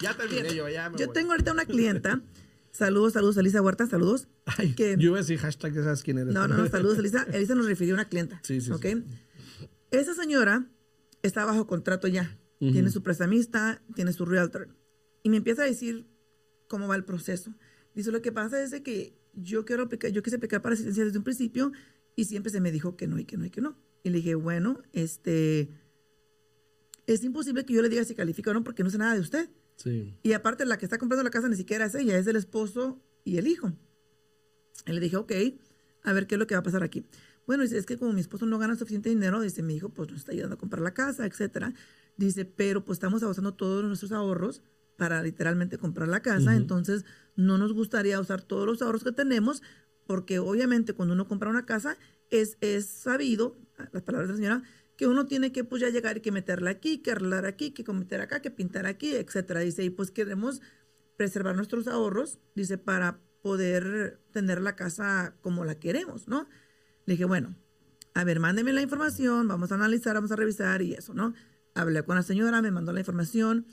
Ya 0.00 0.16
terminé 0.16 0.54
yo, 0.54 0.68
ya 0.68 0.90
me 0.90 0.98
yo 0.98 1.06
voy. 1.06 1.14
tengo 1.14 1.32
ahorita 1.32 1.52
una 1.52 1.64
clienta. 1.64 2.22
Saludos, 2.72 3.14
saludos, 3.14 3.36
Elisa 3.36 3.60
Huerta, 3.60 3.86
saludos. 3.88 4.28
Ay, 4.46 4.74
que- 4.74 4.94
yo 4.96 5.08
iba 5.08 5.16
a 5.16 5.22
decir 5.22 5.38
hashtag, 5.38 5.74
ya 5.74 5.82
sabes 5.82 6.04
quién 6.04 6.18
eres. 6.18 6.32
No, 6.32 6.46
no, 6.46 6.56
no, 6.56 6.68
saludos, 6.68 6.98
Elisa. 7.00 7.26
Elisa 7.32 7.56
nos 7.56 7.66
refirió 7.66 7.94
a 7.94 7.96
una 7.96 8.08
clienta. 8.08 8.40
Sí, 8.44 8.60
sí, 8.60 8.70
¿ok? 8.70 8.82
sí. 8.86 9.04
Esa 9.90 10.14
señora 10.14 10.70
está 11.22 11.44
bajo 11.44 11.66
contrato 11.66 12.06
ya. 12.06 12.38
Ujú. 12.60 12.70
Tiene 12.72 12.90
su 12.90 13.02
prestamista, 13.02 13.82
tiene 13.96 14.12
su 14.12 14.24
realtor. 14.24 14.68
Y 15.24 15.30
me 15.30 15.38
empieza 15.38 15.62
a 15.62 15.64
decir 15.64 16.06
cómo 16.68 16.86
va 16.86 16.94
el 16.94 17.04
proceso. 17.04 17.52
Dice, 17.94 18.12
lo 18.12 18.22
que 18.22 18.30
pasa 18.30 18.62
es 18.62 18.70
de 18.70 18.84
que 18.84 19.18
yo 19.34 19.64
quiero 19.64 19.82
aplicar, 19.82 20.12
yo 20.12 20.22
quise 20.22 20.36
aplicar 20.36 20.62
para 20.62 20.74
asistencia 20.74 21.04
desde 21.04 21.18
un 21.18 21.24
principio 21.24 21.72
y 22.14 22.26
siempre 22.26 22.52
se 22.52 22.60
me 22.60 22.70
dijo 22.70 22.96
que 22.96 23.08
no 23.08 23.18
y 23.18 23.24
que 23.24 23.36
no 23.36 23.44
y 23.46 23.50
que 23.50 23.60
no. 23.60 23.76
Y 24.04 24.10
le 24.10 24.18
dije, 24.18 24.36
bueno, 24.36 24.80
este, 24.92 25.70
es 27.06 27.24
imposible 27.24 27.64
que 27.64 27.74
yo 27.74 27.82
le 27.82 27.88
diga 27.88 28.04
si 28.04 28.14
califica 28.14 28.52
o 28.52 28.54
no 28.54 28.62
porque 28.62 28.84
no 28.84 28.90
sé 28.90 28.98
nada 28.98 29.14
de 29.14 29.20
usted. 29.20 29.50
Sí. 29.82 30.14
Y 30.22 30.34
aparte, 30.34 30.66
la 30.66 30.76
que 30.76 30.84
está 30.84 30.98
comprando 30.98 31.24
la 31.24 31.30
casa 31.30 31.48
ni 31.48 31.56
siquiera 31.56 31.86
es 31.86 31.94
ella, 31.94 32.18
es 32.18 32.26
el 32.26 32.36
esposo 32.36 33.00
y 33.24 33.38
el 33.38 33.46
hijo. 33.46 33.72
Y 34.86 34.92
le 34.92 35.00
dije, 35.00 35.16
ok, 35.16 35.32
a 36.02 36.12
ver 36.12 36.26
qué 36.26 36.34
es 36.34 36.38
lo 36.38 36.46
que 36.46 36.54
va 36.54 36.60
a 36.60 36.62
pasar 36.62 36.82
aquí. 36.82 37.06
Bueno, 37.46 37.62
dice, 37.62 37.78
es 37.78 37.86
que 37.86 37.96
como 37.96 38.12
mi 38.12 38.20
esposo 38.20 38.46
no 38.46 38.58
gana 38.58 38.76
suficiente 38.76 39.08
dinero, 39.08 39.40
dice, 39.40 39.62
mi 39.62 39.74
hijo 39.74 39.88
pues 39.88 40.10
nos 40.10 40.20
está 40.20 40.32
ayudando 40.32 40.54
a 40.54 40.58
comprar 40.58 40.82
la 40.82 40.92
casa, 40.92 41.26
etcétera. 41.26 41.72
Dice, 42.16 42.44
pero 42.44 42.84
pues 42.84 42.96
estamos 42.96 43.22
usando 43.22 43.54
todos 43.54 43.82
nuestros 43.84 44.12
ahorros 44.12 44.62
para 44.96 45.22
literalmente 45.22 45.78
comprar 45.78 46.08
la 46.08 46.20
casa, 46.20 46.54
entonces 46.54 47.06
no 47.34 47.56
nos 47.56 47.72
gustaría 47.72 48.20
usar 48.20 48.42
todos 48.42 48.66
los 48.66 48.82
ahorros 48.82 49.02
que 49.02 49.12
tenemos, 49.12 49.62
porque 50.06 50.38
obviamente 50.38 50.92
cuando 50.92 51.14
uno 51.14 51.26
compra 51.26 51.48
una 51.48 51.64
casa 51.64 51.96
es, 52.28 52.58
es 52.60 52.86
sabido, 52.86 53.56
las 53.92 54.02
palabras 54.02 54.28
de 54.28 54.34
la 54.34 54.36
señora, 54.36 54.62
que 55.00 55.06
uno 55.06 55.24
tiene 55.24 55.50
que 55.50 55.64
pues 55.64 55.80
ya 55.80 55.88
llegar 55.88 56.18
y 56.18 56.20
que 56.20 56.30
meterla 56.30 56.68
aquí, 56.68 56.98
que 56.98 57.12
arreglar 57.12 57.46
aquí, 57.46 57.70
que 57.70 57.84
cometer 57.84 58.20
acá, 58.20 58.42
que 58.42 58.50
pintar 58.50 58.84
aquí, 58.84 59.14
etcétera. 59.16 59.60
Dice, 59.60 59.82
y 59.82 59.88
pues 59.88 60.10
queremos 60.10 60.60
preservar 61.16 61.56
nuestros 61.56 61.88
ahorros, 61.88 62.38
dice, 62.54 62.76
para 62.76 63.18
poder 63.40 64.20
tener 64.30 64.60
la 64.60 64.76
casa 64.76 65.34
como 65.40 65.64
la 65.64 65.76
queremos, 65.76 66.28
¿no? 66.28 66.46
Le 67.06 67.14
dije, 67.14 67.24
bueno, 67.24 67.56
a 68.12 68.24
ver, 68.24 68.40
mándeme 68.40 68.74
la 68.74 68.82
información, 68.82 69.48
vamos 69.48 69.72
a 69.72 69.76
analizar, 69.76 70.16
vamos 70.16 70.32
a 70.32 70.36
revisar 70.36 70.82
y 70.82 70.92
eso, 70.92 71.14
¿no? 71.14 71.32
Hablé 71.72 72.02
con 72.02 72.16
la 72.16 72.22
señora, 72.22 72.60
me 72.60 72.70
mandó 72.70 72.92
la 72.92 73.00
información, 73.00 73.64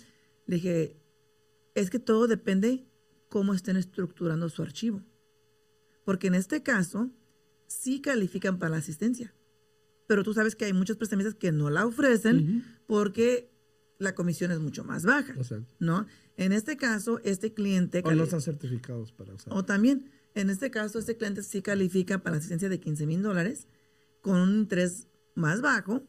le 0.46 0.56
dije, 0.56 0.96
es 1.76 1.90
que 1.90 2.00
todo 2.00 2.28
depende 2.28 2.88
cómo 3.28 3.54
estén 3.54 3.76
estructurando 3.76 4.48
su 4.48 4.62
archivo. 4.62 5.04
Porque 6.06 6.28
en 6.28 6.36
este 6.36 6.64
caso, 6.64 7.10
sí 7.66 8.00
califican 8.00 8.60
para 8.60 8.70
la 8.70 8.78
asistencia. 8.78 9.34
Pero 10.08 10.24
tú 10.24 10.34
sabes 10.34 10.56
que 10.56 10.66
hay 10.66 10.74
muchos 10.74 10.98
prestamistas 10.98 11.36
que 11.36 11.52
no 11.52 11.70
la 11.70 11.86
ofrecen 11.86 12.64
porque 12.88 13.52
la 14.00 14.16
comisión 14.16 14.52
es 14.52 14.60
mucho 14.60 14.84
más 14.84 15.04
baja. 15.06 15.36
¿no? 15.80 16.06
En 16.38 16.52
este 16.52 16.78
caso, 16.78 17.20
este 17.24 17.54
cliente... 17.54 18.02
O 18.06 18.12
no 18.12 18.24
están 18.24 18.42
certificados 18.42 19.12
para 19.12 19.34
usar. 19.34 19.54
O 19.54 19.66
también, 19.66 20.10
en 20.34 20.50
este 20.50 20.72
caso, 20.72 21.00
este 21.00 21.18
cliente 21.18 21.44
sí 21.44 21.62
califica 21.62 22.20
para 22.20 22.36
la 22.36 22.38
asistencia 22.38 22.70
de 22.70 22.80
15 22.80 23.06
mil 23.06 23.22
dólares 23.22 23.68
con 24.22 24.38
un 24.38 24.60
interés 24.60 25.08
más 25.36 25.62
bajo 25.62 26.04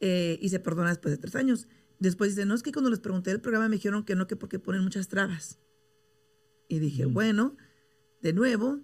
eh, 0.00 0.38
y 0.40 0.48
se 0.48 0.60
perdona 0.60 0.90
después 0.90 1.12
de 1.12 1.18
tres 1.18 1.34
años. 1.34 1.68
Después 1.98 2.34
dice, 2.34 2.46
no, 2.46 2.54
es 2.54 2.62
que 2.62 2.72
cuando 2.72 2.90
les 2.90 3.00
pregunté 3.00 3.30
el 3.30 3.40
programa 3.40 3.68
me 3.68 3.76
dijeron 3.76 4.04
que 4.04 4.14
no, 4.14 4.26
que 4.26 4.36
porque 4.36 4.58
ponen 4.58 4.82
muchas 4.82 5.08
trabas. 5.08 5.58
Y 6.68 6.78
dije, 6.78 7.06
bueno, 7.06 7.56
de 8.20 8.32
nuevo, 8.32 8.80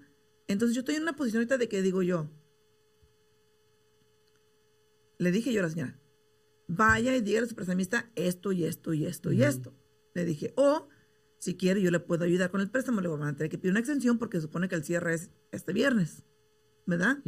entonces 0.46 0.75
yo 0.75 0.81
estoy 0.81 0.94
en 0.96 1.03
una 1.03 1.14
posición 1.14 1.40
ahorita 1.40 1.59
de 1.59 1.68
que 1.68 1.83
digo 1.83 2.03
yo, 2.03 2.31
le 5.22 5.32
dije 5.32 5.52
yo 5.52 5.61
a 5.61 5.64
la 5.64 5.70
señora, 5.70 5.98
vaya 6.66 7.16
y 7.16 7.20
dígale 7.20 7.46
a 7.46 7.48
su 7.48 7.54
prestamista 7.54 8.11
esto 8.14 8.52
y 8.52 8.64
esto 8.64 8.92
y 8.92 9.06
esto 9.06 9.32
y 9.32 9.42
esto. 9.42 9.74
Le 10.14 10.24
dije, 10.24 10.52
o 10.56 10.88
si 11.38 11.56
quiere 11.56 11.82
yo 11.82 11.90
le 11.90 12.00
puedo 12.00 12.24
ayudar 12.24 12.50
con 12.50 12.61
el 12.61 12.70
préstamo, 12.70 13.00
le 13.00 13.08
voy 13.08 13.20
a 13.22 13.32
tener 13.32 13.50
que 13.50 13.58
pedir 13.58 13.72
una 13.72 13.80
extensión 13.80 14.18
porque 14.18 14.40
supone 14.40 14.68
que 14.68 14.74
el 14.74 14.85
cierre 14.85 15.14
es 15.14 15.30
este 15.50 15.72
viernes, 15.72 16.22
¿verdad? 16.87 17.18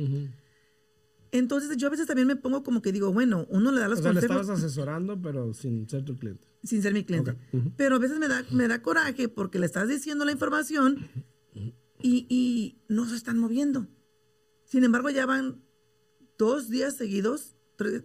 Entonces 1.32 1.76
yo 1.76 1.88
a 1.88 1.90
veces 1.90 2.06
también 2.06 2.28
me 2.28 2.36
pongo 2.36 2.62
como 2.62 2.80
que 2.80 2.92
digo, 2.92 3.12
bueno, 3.12 3.44
uno 3.50 3.72
le 3.72 3.80
da 3.80 3.88
los 3.88 3.98
o 3.98 4.02
sea, 4.02 4.12
le 4.12 4.20
estabas 4.20 4.48
asesorando, 4.48 5.20
pero 5.20 5.52
sin 5.52 5.88
ser 5.88 6.04
tu 6.04 6.16
cliente. 6.16 6.46
Sin 6.62 6.80
ser 6.80 6.92
mi 6.92 7.04
cliente. 7.04 7.36
Pero 7.76 7.96
a 7.96 7.98
veces 7.98 8.20
me 8.20 8.28
da, 8.28 8.44
me 8.52 8.68
da 8.68 8.82
coraje 8.82 9.28
porque 9.28 9.58
le 9.58 9.66
estás 9.66 9.88
diciendo 9.88 10.24
la 10.24 10.30
información 10.32 11.08
y, 12.00 12.26
y 12.28 12.78
no 12.86 13.08
se 13.08 13.16
están 13.16 13.38
moviendo. 13.38 13.88
Sin 14.64 14.84
embargo, 14.84 15.10
ya 15.10 15.26
van 15.26 15.60
dos 16.38 16.68
días 16.68 16.96
seguidos, 16.96 17.56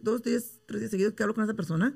dos 0.01 0.23
días, 0.23 0.59
tres 0.65 0.81
días 0.81 0.91
seguidos 0.91 1.13
que 1.13 1.23
hablo 1.23 1.35
con 1.35 1.43
esa 1.43 1.53
persona 1.53 1.95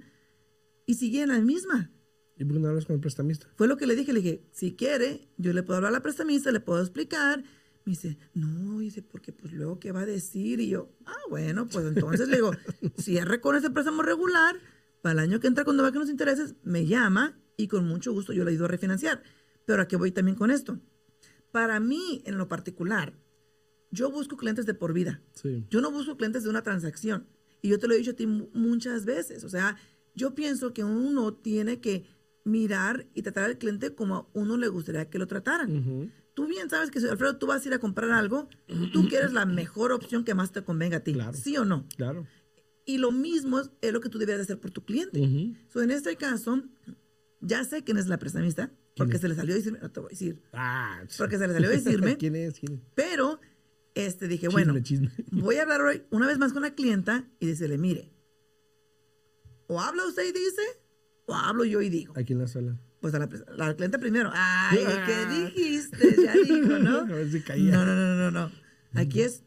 y 0.85 0.95
sigue 0.95 1.21
en 1.21 1.29
la 1.29 1.39
misma. 1.39 1.91
¿Y 2.35 2.45
por 2.45 2.53
qué 2.53 2.59
no 2.59 2.69
hablas 2.69 2.85
con 2.85 2.95
el 2.95 3.01
prestamista? 3.01 3.47
Fue 3.55 3.67
lo 3.67 3.77
que 3.77 3.87
le 3.87 3.95
dije, 3.95 4.11
le 4.11 4.21
dije, 4.21 4.47
si 4.51 4.75
quiere, 4.75 5.29
yo 5.37 5.53
le 5.53 5.63
puedo 5.63 5.77
hablar 5.77 5.89
a 5.89 5.93
la 5.93 6.01
prestamista, 6.01 6.51
le 6.51 6.59
puedo 6.59 6.81
explicar 6.81 7.43
me 7.85 7.91
dice, 7.91 8.17
no, 8.33 8.79
dice, 8.79 9.01
porque 9.01 9.33
pues 9.33 9.51
luego, 9.53 9.79
¿qué 9.79 9.91
va 9.91 10.01
a 10.01 10.05
decir? 10.05 10.61
Y 10.61 10.69
yo, 10.69 10.89
ah, 11.05 11.17
bueno, 11.29 11.67
pues 11.67 11.85
entonces 11.85 12.29
le 12.29 12.37
digo, 12.37 12.51
cierre 12.97 13.41
con 13.41 13.55
ese 13.55 13.69
préstamo 13.69 14.01
regular, 14.01 14.55
para 15.01 15.13
el 15.13 15.19
año 15.19 15.39
que 15.41 15.47
entra, 15.47 15.65
cuando 15.65 15.83
va 15.83 15.91
que 15.91 15.99
los 15.99 16.09
intereses, 16.09 16.55
me 16.63 16.85
llama 16.85 17.37
y 17.57 17.67
con 17.67 17.85
mucho 17.85 18.13
gusto 18.13 18.31
yo 18.31 18.45
le 18.45 18.51
ayudo 18.51 18.65
a 18.65 18.69
refinanciar. 18.69 19.21
Pero 19.65 19.81
¿a 19.81 19.87
qué 19.87 19.97
voy 19.97 20.11
también 20.11 20.37
con 20.37 20.49
esto? 20.49 20.79
Para 21.51 21.79
mí, 21.81 22.23
en 22.25 22.37
lo 22.37 22.47
particular, 22.47 23.13
yo 23.91 24.09
busco 24.09 24.37
clientes 24.37 24.65
de 24.65 24.73
por 24.73 24.93
vida. 24.93 25.21
Yo 25.69 25.81
no 25.81 25.91
busco 25.91 26.15
clientes 26.15 26.43
de 26.43 26.49
una 26.49 26.63
transacción. 26.63 27.27
Y 27.63 27.69
yo 27.69 27.79
te 27.79 27.87
lo 27.87 27.95
he 27.95 27.97
dicho 27.97 28.11
a 28.11 28.15
ti 28.15 28.27
muchas 28.27 29.05
veces. 29.05 29.43
O 29.43 29.49
sea, 29.49 29.77
yo 30.13 30.35
pienso 30.35 30.71
que 30.71 30.83
uno 30.83 31.33
tiene 31.33 31.81
que 31.81 32.05
mirar 32.43 33.07
y 33.15 33.23
tratar 33.23 33.45
al 33.45 33.57
cliente 33.57 33.95
como 33.95 34.15
a 34.15 34.27
uno 34.33 34.57
le 34.57 34.67
gustaría 34.67 35.09
que 35.09 35.17
lo 35.17 35.25
trataran 35.25 36.11
tú 36.33 36.47
bien 36.47 36.69
sabes 36.69 36.91
que 36.91 36.99
si 36.99 37.07
Alfredo 37.07 37.37
tú 37.37 37.47
vas 37.47 37.63
a 37.63 37.67
ir 37.67 37.73
a 37.73 37.79
comprar 37.79 38.11
algo, 38.11 38.47
tú 38.91 39.07
quieres 39.07 39.33
la 39.33 39.45
mejor 39.45 39.91
opción 39.91 40.23
que 40.23 40.33
más 40.33 40.51
te 40.51 40.63
convenga 40.63 40.97
a 40.97 40.99
ti. 41.01 41.15
¿Sí 41.33 41.57
o 41.57 41.65
no? 41.65 41.87
Claro. 41.95 42.27
Y 42.85 42.97
lo 42.97 43.11
mismo 43.11 43.59
es, 43.59 43.93
lo 43.93 44.01
que 44.01 44.09
tú 44.09 44.17
deberías 44.17 44.41
hacer 44.41 44.59
por 44.59 44.71
tu 44.71 44.83
cliente. 44.83 45.21
en 45.21 45.91
este 45.91 46.15
caso, 46.17 46.63
ya 47.39 47.63
sé 47.63 47.83
quién 47.83 47.97
es 47.97 48.07
la 48.07 48.17
prestamista, 48.17 48.71
porque 48.95 49.17
se 49.17 49.27
le 49.27 49.35
salió 49.35 49.53
a 49.53 49.57
decirme, 49.57 49.79
no 49.81 49.91
te 49.91 49.99
voy 49.99 50.07
a 50.07 50.09
decir. 50.09 50.41
Ah, 50.51 51.01
porque 51.17 51.37
se 51.37 51.47
le 51.47 51.53
salió 51.53 51.69
a 51.69 51.71
decirme. 51.71 52.17
¿Quién 52.19 52.35
es? 52.35 52.59
Pero, 52.93 53.39
este, 53.95 54.27
dije, 54.27 54.47
bueno, 54.47 54.73
voy 55.31 55.57
a 55.57 55.63
hablar 55.63 55.81
hoy 55.81 56.03
una 56.09 56.27
vez 56.27 56.37
más 56.39 56.53
con 56.53 56.63
la 56.63 56.73
clienta 56.73 57.29
y 57.39 57.47
decirle, 57.47 57.77
mire, 57.77 58.11
o 59.67 59.79
habla 59.79 60.05
usted 60.05 60.23
y 60.23 60.31
dice, 60.31 60.61
o 61.25 61.35
hablo 61.35 61.63
yo 61.65 61.81
y 61.81 61.89
digo. 61.89 62.13
Aquí 62.17 62.33
en 62.33 62.39
la 62.39 62.47
sala. 62.47 62.79
Pues 62.99 63.13
a 63.13 63.19
la, 63.19 63.29
la 63.55 63.75
cliente 63.75 63.99
primero. 63.99 64.31
Ay, 64.33 64.79
¿qué 65.05 65.25
dijiste? 65.43 66.15
Ya 66.23 66.33
dijo, 66.33 66.79
¿no? 66.79 66.97
A 66.99 67.03
ver 67.03 67.31
si 67.31 67.41
caía. 67.41 67.71
No, 67.71 67.85
no, 67.85 67.95
no, 67.95 68.15
no, 68.15 68.31
no. 68.31 68.51
Aquí 68.93 69.21
es 69.21 69.43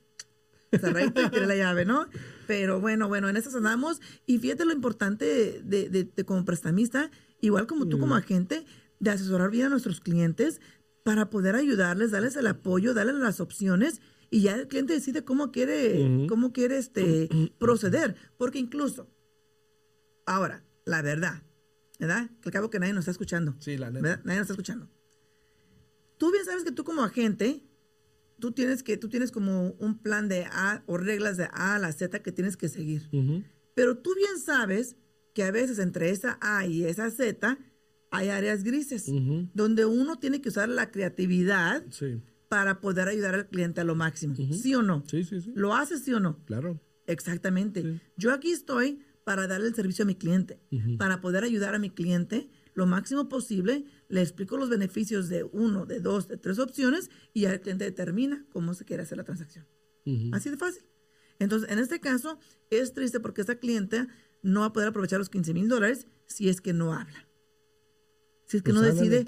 cerradito 0.71 1.23
y 1.23 1.31
tiene 1.31 1.47
la 1.47 1.57
llave, 1.57 1.85
¿no? 1.85 2.07
Pero 2.47 2.81
bueno, 2.81 3.09
bueno, 3.09 3.29
en 3.29 3.37
eso 3.37 3.57
andamos. 3.57 4.01
Y 4.27 4.39
fíjate 4.39 4.65
lo 4.65 4.73
importante 4.73 5.63
de, 5.65 5.89
de, 5.89 6.25
como 6.25 6.45
prestamista, 6.45 7.11
igual 7.41 7.67
como 7.67 7.87
tú 7.89 7.99
como 7.99 8.15
agente, 8.15 8.67
de 8.99 9.11
asesorar 9.11 9.51
bien 9.51 9.67
a 9.67 9.69
nuestros 9.71 10.01
clientes 10.01 10.61
para 11.03 11.31
poder 11.31 11.55
ayudarles, 11.55 12.11
darles 12.11 12.37
el 12.37 12.47
apoyo, 12.47 12.95
darles 12.95 13.17
las 13.17 13.41
opciones 13.41 14.01
y 14.31 14.43
ya 14.43 14.57
el 14.57 14.69
cliente 14.69 14.93
decide 14.93 15.25
cómo 15.25 15.53
quiere, 15.53 16.27
cómo 16.29 16.53
quiere 16.53 16.79
este, 16.79 17.29
proceder. 17.59 18.17
Porque 18.37 18.59
incluso, 18.59 19.09
ahora, 20.25 20.65
la 20.85 21.03
verdad, 21.03 21.43
¿verdad? 21.99 22.31
Que 22.41 22.49
al 22.49 22.53
cabo 22.53 22.71
que 22.71 22.79
nadie 22.79 22.93
nos 22.93 23.03
está 23.03 23.13
escuchando. 23.13 23.55
Sí, 23.59 23.77
la 23.77 23.91
neta. 23.91 24.03
¿verdad? 24.03 24.25
Nadie 24.25 24.39
nos 24.39 24.45
está 24.45 24.55
escuchando. 24.55 24.91
Tú 26.19 26.33
bien 26.33 26.45
sabes 26.45 26.65
que 26.65 26.73
tú 26.73 26.85
como 26.85 27.03
agente, 27.03 27.63
tú 28.39 28.53
tienes 28.53 28.83
que, 28.83 28.97
tú 28.97 29.09
tienes 29.09 29.31
como 29.31 29.71
un 29.79 29.99
plan 29.99 30.29
de 30.29 30.45
A 30.45 30.83
o 30.87 30.97
reglas 30.97 31.37
de 31.37 31.45
A 31.53 31.77
a 31.77 31.79
la 31.79 31.93
Z 31.93 32.23
que 32.23 32.33
tienes 32.33 32.57
que 32.57 32.69
seguir. 32.69 33.09
Pero 33.75 33.99
tú 33.99 34.15
bien 34.15 34.39
sabes 34.39 34.97
que 35.35 35.45
a 35.45 35.51
veces 35.51 35.79
entre 35.79 36.11
esa 36.11 36.39
A 36.41 36.67
y 36.67 36.85
esa 36.85 37.11
Z 37.11 37.59
hay 38.11 38.29
áreas 38.31 38.65
grises, 38.65 39.07
donde 39.53 39.85
uno 39.85 40.19
tiene 40.19 40.41
que 40.41 40.49
usar 40.49 40.69
la 40.69 40.91
creatividad 40.91 41.85
para 42.49 42.81
poder 42.81 43.09
ayudar 43.09 43.35
al 43.35 43.49
cliente 43.49 43.81
a 43.81 43.85
lo 43.85 43.95
máximo. 43.95 44.35
¿Sí 44.35 44.75
o 44.75 44.83
no? 44.83 45.05
Sí, 45.07 45.25
sí, 45.25 45.41
sí. 45.41 45.53
¿Lo 45.55 45.75
haces 45.75 46.03
sí 46.03 46.13
o 46.13 46.21
no? 46.21 46.45
Claro. 46.45 46.81
Exactamente. 47.07 48.01
Yo 48.17 48.33
aquí 48.33 48.51
estoy 48.53 49.01
para 49.25 49.47
darle 49.47 49.69
el 49.69 49.75
servicio 49.75 50.05
a 50.05 50.07
mi 50.07 50.15
cliente, 50.15 50.61
para 50.99 51.21
poder 51.21 51.45
ayudar 51.45 51.75
a 51.75 51.79
mi 51.79 51.91
cliente 51.91 52.49
lo 52.75 52.87
máximo 52.87 53.29
posible. 53.29 53.85
Le 54.09 54.23
explico 54.23 54.57
los 54.57 54.69
beneficios 54.69 55.29
de 55.29 55.45
uno, 55.45 55.87
de 55.87 56.01
dos, 56.01 56.29
de 56.29 56.37
tres 56.37 56.59
opciones 56.59 57.11
y 57.33 57.43
ya 57.43 57.53
el 57.53 57.61
cliente 57.61 57.85
determina 57.85 58.47
cómo 58.51 58.75
se 58.75 58.85
quiere 58.85 59.03
hacer 59.03 59.19
la 59.19 59.25
transacción. 59.25 59.67
Así 60.33 60.51
de 60.51 60.57
fácil. 60.57 60.85
Entonces, 61.39 61.69
en 61.71 61.79
este 61.79 62.01
caso, 62.01 62.39
es 62.71 62.93
triste 62.93 63.19
porque 63.19 63.41
esta 63.41 63.59
cliente 63.59 64.07
no 64.43 64.61
va 64.61 64.67
a 64.67 64.73
poder 64.73 64.89
aprovechar 64.89 65.19
los 65.19 65.29
15 65.29 65.53
mil 65.55 65.69
dólares 65.69 66.07
si 66.27 66.49
es 66.49 66.61
que 66.61 66.73
no 66.73 66.93
habla. 66.93 67.26
Si 68.47 68.59
es 68.59 68.63
que 68.63 68.73
pues 68.73 68.81
no 68.81 68.83
decide. 68.83 69.25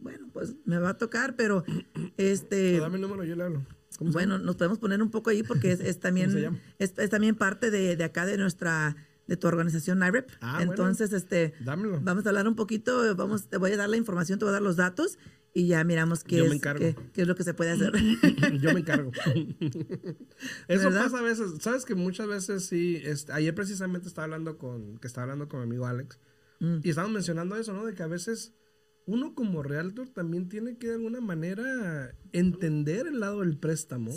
Bueno, 0.00 0.28
pues 0.32 0.56
me 0.64 0.78
va 0.78 0.90
a 0.90 0.98
tocar, 0.98 1.36
pero 1.36 1.64
este. 2.16 2.78
dame 2.78 2.96
el 2.96 3.02
número, 3.02 3.24
yo 3.24 3.36
le 3.36 3.44
hablo. 3.44 3.66
Bueno, 4.00 4.38
nos 4.38 4.56
podemos 4.56 4.78
poner 4.78 5.02
un 5.02 5.10
poco 5.10 5.30
ahí 5.30 5.42
porque 5.42 5.72
es, 5.72 6.00
también 6.00 6.60
es, 6.78 6.94
también 7.10 7.34
parte 7.36 7.70
de, 7.70 8.02
acá 8.02 8.26
de 8.26 8.38
nuestra 8.38 8.96
de 9.26 9.36
tu 9.36 9.46
organización 9.46 10.00
NIREP. 10.00 10.30
Ah, 10.40 10.60
Entonces, 10.62 11.12
este 11.12 11.54
vamos 11.60 12.26
a 12.26 12.28
hablar 12.28 12.48
un 12.48 12.56
poquito, 12.56 13.14
vamos, 13.14 13.48
te 13.48 13.56
voy 13.58 13.72
a 13.72 13.76
dar 13.76 13.88
la 13.88 13.96
información, 13.96 14.38
te 14.38 14.44
voy 14.44 14.50
a 14.50 14.54
dar 14.54 14.62
los 14.62 14.76
datos 14.76 15.18
y 15.54 15.66
ya 15.66 15.84
miramos 15.84 16.24
qué, 16.24 16.40
es, 16.40 16.62
qué, 17.12 17.22
es 17.22 17.28
lo 17.28 17.34
que 17.34 17.44
se 17.44 17.52
puede 17.52 17.72
hacer. 17.72 17.92
Yo 18.60 18.72
me 18.72 18.80
encargo. 18.80 19.12
Eso 20.68 20.90
pasa 20.90 21.18
a 21.18 21.22
veces. 21.22 21.52
Sabes 21.60 21.84
que 21.84 21.94
muchas 21.94 22.26
veces 22.26 22.64
sí. 22.64 23.00
Este, 23.04 23.32
ayer 23.32 23.54
precisamente 23.54 24.08
estaba 24.08 24.24
hablando 24.24 24.56
con, 24.56 24.96
que 24.98 25.06
estaba 25.06 25.24
hablando 25.24 25.48
con 25.48 25.60
mi 25.60 25.66
amigo 25.66 25.86
Alex. 25.86 26.18
Mm. 26.62 26.78
Y 26.84 26.90
estábamos 26.90 27.14
mencionando 27.14 27.56
eso, 27.56 27.72
¿no? 27.72 27.84
De 27.84 27.92
que 27.92 28.04
a 28.04 28.06
veces 28.06 28.54
uno 29.04 29.34
como 29.34 29.64
realtor 29.64 30.08
también 30.08 30.48
tiene 30.48 30.78
que 30.78 30.86
de 30.86 30.94
alguna 30.94 31.20
manera 31.20 32.14
entender 32.30 33.08
el 33.08 33.18
lado 33.18 33.40
del 33.40 33.58
préstamo 33.58 34.12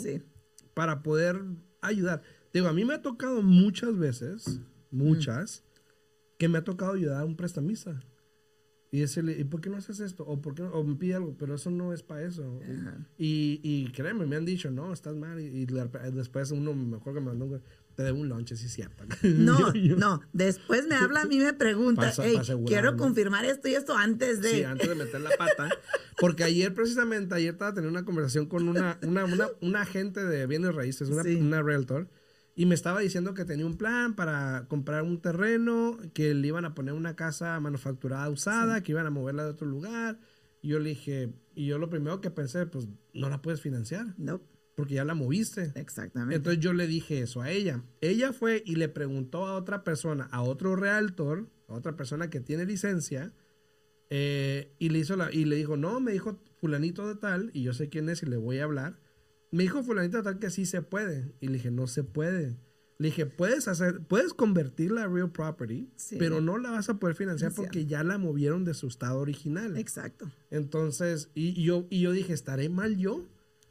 para 0.72 1.02
poder 1.02 1.42
ayudar. 1.80 2.22
Digo, 2.52 2.68
a 2.68 2.72
mí 2.72 2.84
me 2.84 2.94
ha 2.94 3.02
tocado 3.02 3.42
muchas 3.42 3.98
veces, 3.98 4.60
muchas, 4.92 5.64
que 6.38 6.48
me 6.48 6.58
ha 6.58 6.64
tocado 6.64 6.92
ayudar 6.92 7.22
a 7.22 7.24
un 7.24 7.36
prestamista. 7.36 8.00
Y 8.92 9.00
decirle, 9.00 9.36
¿y 9.36 9.42
por 9.42 9.60
qué 9.60 9.68
no 9.68 9.76
haces 9.76 9.98
esto? 9.98 10.24
O, 10.24 10.40
¿por 10.40 10.54
qué 10.54 10.62
o 10.62 10.84
me 10.84 10.94
pide 10.94 11.16
algo, 11.16 11.34
pero 11.36 11.56
eso 11.56 11.72
no 11.72 11.92
es 11.92 12.04
para 12.04 12.22
eso. 12.22 12.60
Y, 13.18 13.60
y, 13.64 13.90
créeme, 13.90 14.24
me 14.24 14.36
han 14.36 14.44
dicho, 14.44 14.70
no, 14.70 14.92
estás 14.92 15.16
mal. 15.16 15.40
Y, 15.40 15.66
después 15.66 16.52
uno 16.52 16.72
mejor 16.72 17.12
que 17.12 17.20
me 17.20 17.26
mandó 17.26 17.60
te 17.96 18.02
debo 18.04 18.20
un 18.20 18.28
lunch, 18.28 18.54
sí 18.54 18.66
es 18.66 18.72
cierto. 18.72 19.04
No, 19.22 19.72
Yo- 19.74 19.96
no. 19.96 20.20
Después 20.32 20.86
me 20.86 20.94
habla 20.94 21.22
a 21.22 21.24
mí 21.24 21.38
me 21.38 21.52
pregunta, 21.54 22.02
Pasa- 22.02 22.24
"Ey, 22.26 22.36
pa' 22.36 22.42
asegurar, 22.42 22.68
quiero 22.68 22.96
confirmar 22.96 23.44
esto 23.44 23.66
y 23.68 23.74
esto 23.74 23.96
antes 23.96 24.40
de... 24.40 24.50
Sí, 24.50 24.62
antes 24.64 24.88
de 24.88 24.94
meter 24.94 25.20
la 25.20 25.30
pata. 25.36 25.68
Porque 26.18 26.44
ayer, 26.44 26.72
precisamente, 26.74 27.34
ayer 27.34 27.54
estaba 27.54 27.74
teniendo 27.74 27.98
una 27.98 28.06
conversación 28.06 28.46
con 28.46 28.68
una, 28.68 28.98
una, 29.02 29.24
una, 29.24 29.48
una 29.60 29.82
agente 29.82 30.24
de 30.24 30.46
bienes 30.46 30.74
raíces, 30.74 31.08
una, 31.08 31.22
Sí. 31.24 31.34
una 31.36 31.62
realtor, 31.62 32.08
y 32.54 32.64
me 32.66 32.74
estaba 32.74 33.00
diciendo 33.00 33.34
que 33.34 33.44
tenía 33.44 33.66
un 33.66 33.76
plan 33.76 34.14
para 34.14 34.66
comprar 34.68 35.02
un 35.02 35.20
terreno, 35.20 35.98
que 36.14 36.32
le 36.34 36.46
iban 36.48 36.64
a 36.64 36.74
poner 36.74 36.94
una 36.94 37.14
casa 37.16 37.58
manufacturada 37.60 38.28
usada, 38.30 38.82
que 38.82 38.92
iban 38.92 39.06
a 39.06 39.10
moverla 39.10 39.44
de 39.44 39.50
otro 39.50 39.66
lugar. 39.66 40.18
Y 40.62 40.68
yo 40.68 40.78
le 40.78 40.88
dije, 40.90 41.34
y 41.54 41.66
yo 41.66 41.76
lo 41.78 41.90
primero 41.90 42.20
que 42.22 42.30
pensé, 42.30 42.64
pues 42.66 42.88
no 43.12 43.28
la 43.28 43.42
puedes 43.42 43.60
financiar, 43.60 44.14
No, 44.16 44.40
porque 44.76 44.94
ya 44.94 45.04
la 45.04 45.14
moviste. 45.14 45.72
exactamente. 45.74 46.36
Entonces 46.36 46.60
yo 46.62 46.72
le 46.72 46.86
dije 46.86 47.20
eso 47.22 47.42
a 47.42 47.50
ella. 47.50 47.82
Ella 48.00 48.32
fue 48.32 48.62
y 48.64 48.76
le 48.76 48.88
preguntó 48.88 49.46
a 49.46 49.54
otra 49.54 49.82
persona, 49.82 50.28
a 50.30 50.42
otro 50.42 50.76
realtor, 50.76 51.48
a 51.66 51.74
otra 51.74 51.96
persona 51.96 52.30
que 52.30 52.40
tiene 52.40 52.64
licencia, 52.66 53.32
eh, 54.10 54.72
y 54.78 54.90
le 54.90 54.98
hizo 55.00 55.16
la, 55.16 55.32
y 55.32 55.44
le 55.46 55.56
dijo, 55.56 55.76
no, 55.76 55.98
me 56.00 56.12
dijo 56.12 56.38
fulanito 56.60 57.08
de 57.08 57.16
tal, 57.16 57.50
y 57.54 57.62
yo 57.62 57.72
sé 57.72 57.88
quién 57.88 58.08
es 58.08 58.22
y 58.22 58.26
le 58.26 58.36
voy 58.36 58.58
a 58.58 58.64
hablar. 58.64 59.00
Me 59.50 59.62
dijo 59.64 59.82
fulanito 59.82 60.18
de 60.18 60.22
tal 60.22 60.38
que 60.38 60.50
sí 60.50 60.66
se 60.66 60.82
puede. 60.82 61.32
Y 61.40 61.48
le 61.48 61.54
dije, 61.54 61.70
no 61.70 61.86
se 61.86 62.04
puede. 62.04 62.56
Le 62.98 63.08
dije, 63.08 63.26
puedes 63.26 63.68
hacer, 63.68 64.00
puedes 64.06 64.32
convertirla 64.32 65.04
a 65.04 65.08
real 65.08 65.30
property, 65.30 65.90
Sí. 65.96 66.16
pero 66.18 66.40
no 66.40 66.56
la 66.58 66.70
vas 66.70 66.88
a 66.88 66.98
poder 66.98 67.14
financiar 67.14 67.52
porque 67.52 67.84
ya 67.86 68.02
la 68.04 68.16
movieron 68.18 68.64
de 68.64 68.74
su 68.74 68.86
estado 68.88 69.18
original. 69.20 69.76
Exacto. 69.76 70.30
Entonces, 70.50 71.30
y, 71.34 71.48
y 71.60 71.64
yo, 71.64 71.86
y 71.90 72.00
yo 72.00 72.12
dije, 72.12 72.32
¿estaré 72.32 72.68
mal 72.68 72.96
yo? 72.96 73.26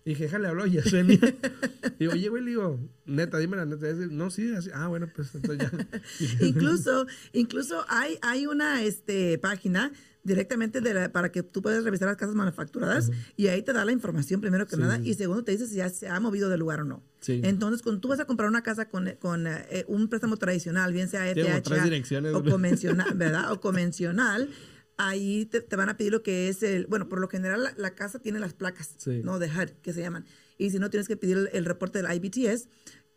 Y 0.06 0.10
dije, 0.10 0.26
déjale 0.26 0.48
hablar 0.48 0.68
a 0.68 0.70
Yesenia. 0.70 1.16
y 1.18 1.94
digo, 2.00 2.14
oye, 2.14 2.30
güey, 2.30 2.44
le 2.44 2.50
digo, 2.52 2.80
neta, 3.06 3.40
dime 3.40 3.58
la 3.58 3.66
neta. 3.66 3.90
Y 3.90 3.94
dice, 3.94 4.08
No, 4.12 4.30
sí, 4.30 4.54
así. 4.54 4.70
Ah, 4.74 4.88
bueno, 4.88 5.10
pues 5.16 5.34
entonces 5.34 5.68
ya. 5.72 5.88
incluso, 6.46 7.08
incluso 7.34 7.84
hay, 7.90 8.18
hay 8.22 8.46
una 8.46 8.84
este, 8.84 9.38
página 9.40 9.92
directamente 10.24 10.82
de 10.82 10.94
la- 10.94 11.12
para 11.12 11.32
que 11.32 11.44
tú 11.44 11.62
puedas 11.62 11.84
revisar 11.84 12.08
las 12.08 12.18
casas 12.18 12.34
manufacturadas 12.36 13.12
y 13.38 13.48
ahí 13.48 13.62
te 13.62 13.74
da 13.74 13.86
la 13.86 13.92
información 13.92 14.42
primero 14.42 14.66
que 14.66 14.76
Sí, 14.76 14.82
nada 14.82 14.98
sí, 14.98 15.10
y 15.10 15.14
segundo 15.14 15.44
te 15.44 15.52
dice 15.52 15.68
si 15.68 15.76
ya 15.76 15.90
se 15.90 16.08
ha 16.08 16.20
movido 16.20 16.50
del 16.50 16.60
lugar 16.62 16.82
o 16.82 16.84
no. 16.84 17.04
Sí. 17.20 17.42
Entonces, 17.44 17.82
cuando 17.84 18.02
tú 18.02 18.08
vas 18.08 18.20
a 18.20 18.26
comprar 18.26 18.50
una 18.50 18.62
casa 18.64 18.90
con, 18.90 19.12
con 19.20 19.46
eh, 19.48 19.86
un 19.88 20.08
préstamo 20.08 20.38
tradicional, 20.38 20.94
bien 20.94 21.10
sea 21.10 21.26
FHA 21.32 21.84
direcciones, 21.84 22.34
o 22.34 22.44
convencional, 22.44 23.14
¿verdad? 23.16 23.52
O 23.52 23.60
convencional, 23.62 24.50
ahí 24.98 25.46
te, 25.46 25.62
te 25.62 25.76
van 25.76 25.90
a 25.90 25.98
pedir 25.98 26.12
lo 26.12 26.24
que 26.24 26.48
es 26.50 26.64
el, 26.64 26.86
bueno, 26.88 27.10
por 27.10 27.20
lo 27.20 27.28
general 27.28 27.64
la, 27.64 27.74
la 27.78 27.96
casa 27.96 28.20
tiene 28.20 28.40
las 28.40 28.54
placas, 28.54 28.96
Sí. 28.98 29.22
¿no? 29.24 29.40
De 29.40 29.48
HUD, 29.48 29.72
que 29.82 29.94
se 29.94 30.02
llaman. 30.02 30.26
Y 30.58 30.70
si 30.70 30.80
no, 30.80 30.90
tienes 30.90 31.08
que 31.08 31.18
pedir 31.18 31.38
el, 31.38 31.50
el 31.54 31.66
reporte 31.66 32.02
del 32.02 32.12
IBTS 32.14 32.70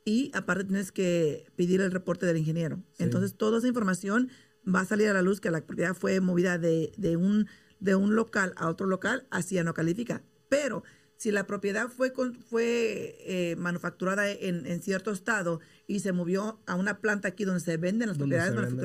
y 0.05 0.31
aparte 0.35 0.65
tienes 0.65 0.91
que 0.93 1.47
pedir 1.57 1.81
el 1.81 1.93
reporte 1.93 2.27
del 2.27 2.37
ingeniero. 2.37 2.83
Sí. 2.97 3.05
Entonces, 3.05 3.35
toda 3.37 3.59
esa 3.59 3.69
información 3.69 4.31
va 4.67 4.81
a 4.81 4.85
salir 4.87 5.09
a 5.09 5.13
la 5.13 5.23
luz 5.23 5.41
que 5.41 5.51
la 5.51 5.65
propiedad 5.65 5.95
fue 5.95 6.21
movida 6.21 6.59
de, 6.59 6.93
de 6.97 7.17
un, 7.17 7.47
de 7.81 7.95
un 7.95 8.15
local 8.17 8.55
a 8.57 8.69
otro 8.69 8.87
local, 8.87 9.27
así 9.31 9.55
ya 9.55 9.65
no 9.65 9.73
califica. 9.75 10.23
Pero 10.49 10.83
si 11.17 11.31
la 11.33 11.47
propiedad 11.47 11.89
fue, 11.89 12.13
con- 12.13 12.35
fue 12.35 13.17
eh, 13.21 13.57
manufacturada 13.57 14.31
en, 14.31 14.67
en 14.67 14.83
cierto 14.83 15.11
estado 15.11 15.61
y 15.87 16.01
se 16.01 16.13
movió 16.13 16.61
a 16.67 16.75
una 16.75 17.01
planta 17.01 17.29
aquí 17.29 17.45
donde 17.45 17.61
se 17.61 17.77
venden 17.77 18.09
las 18.09 18.19
propiedades 18.19 18.55
venden. 18.55 18.77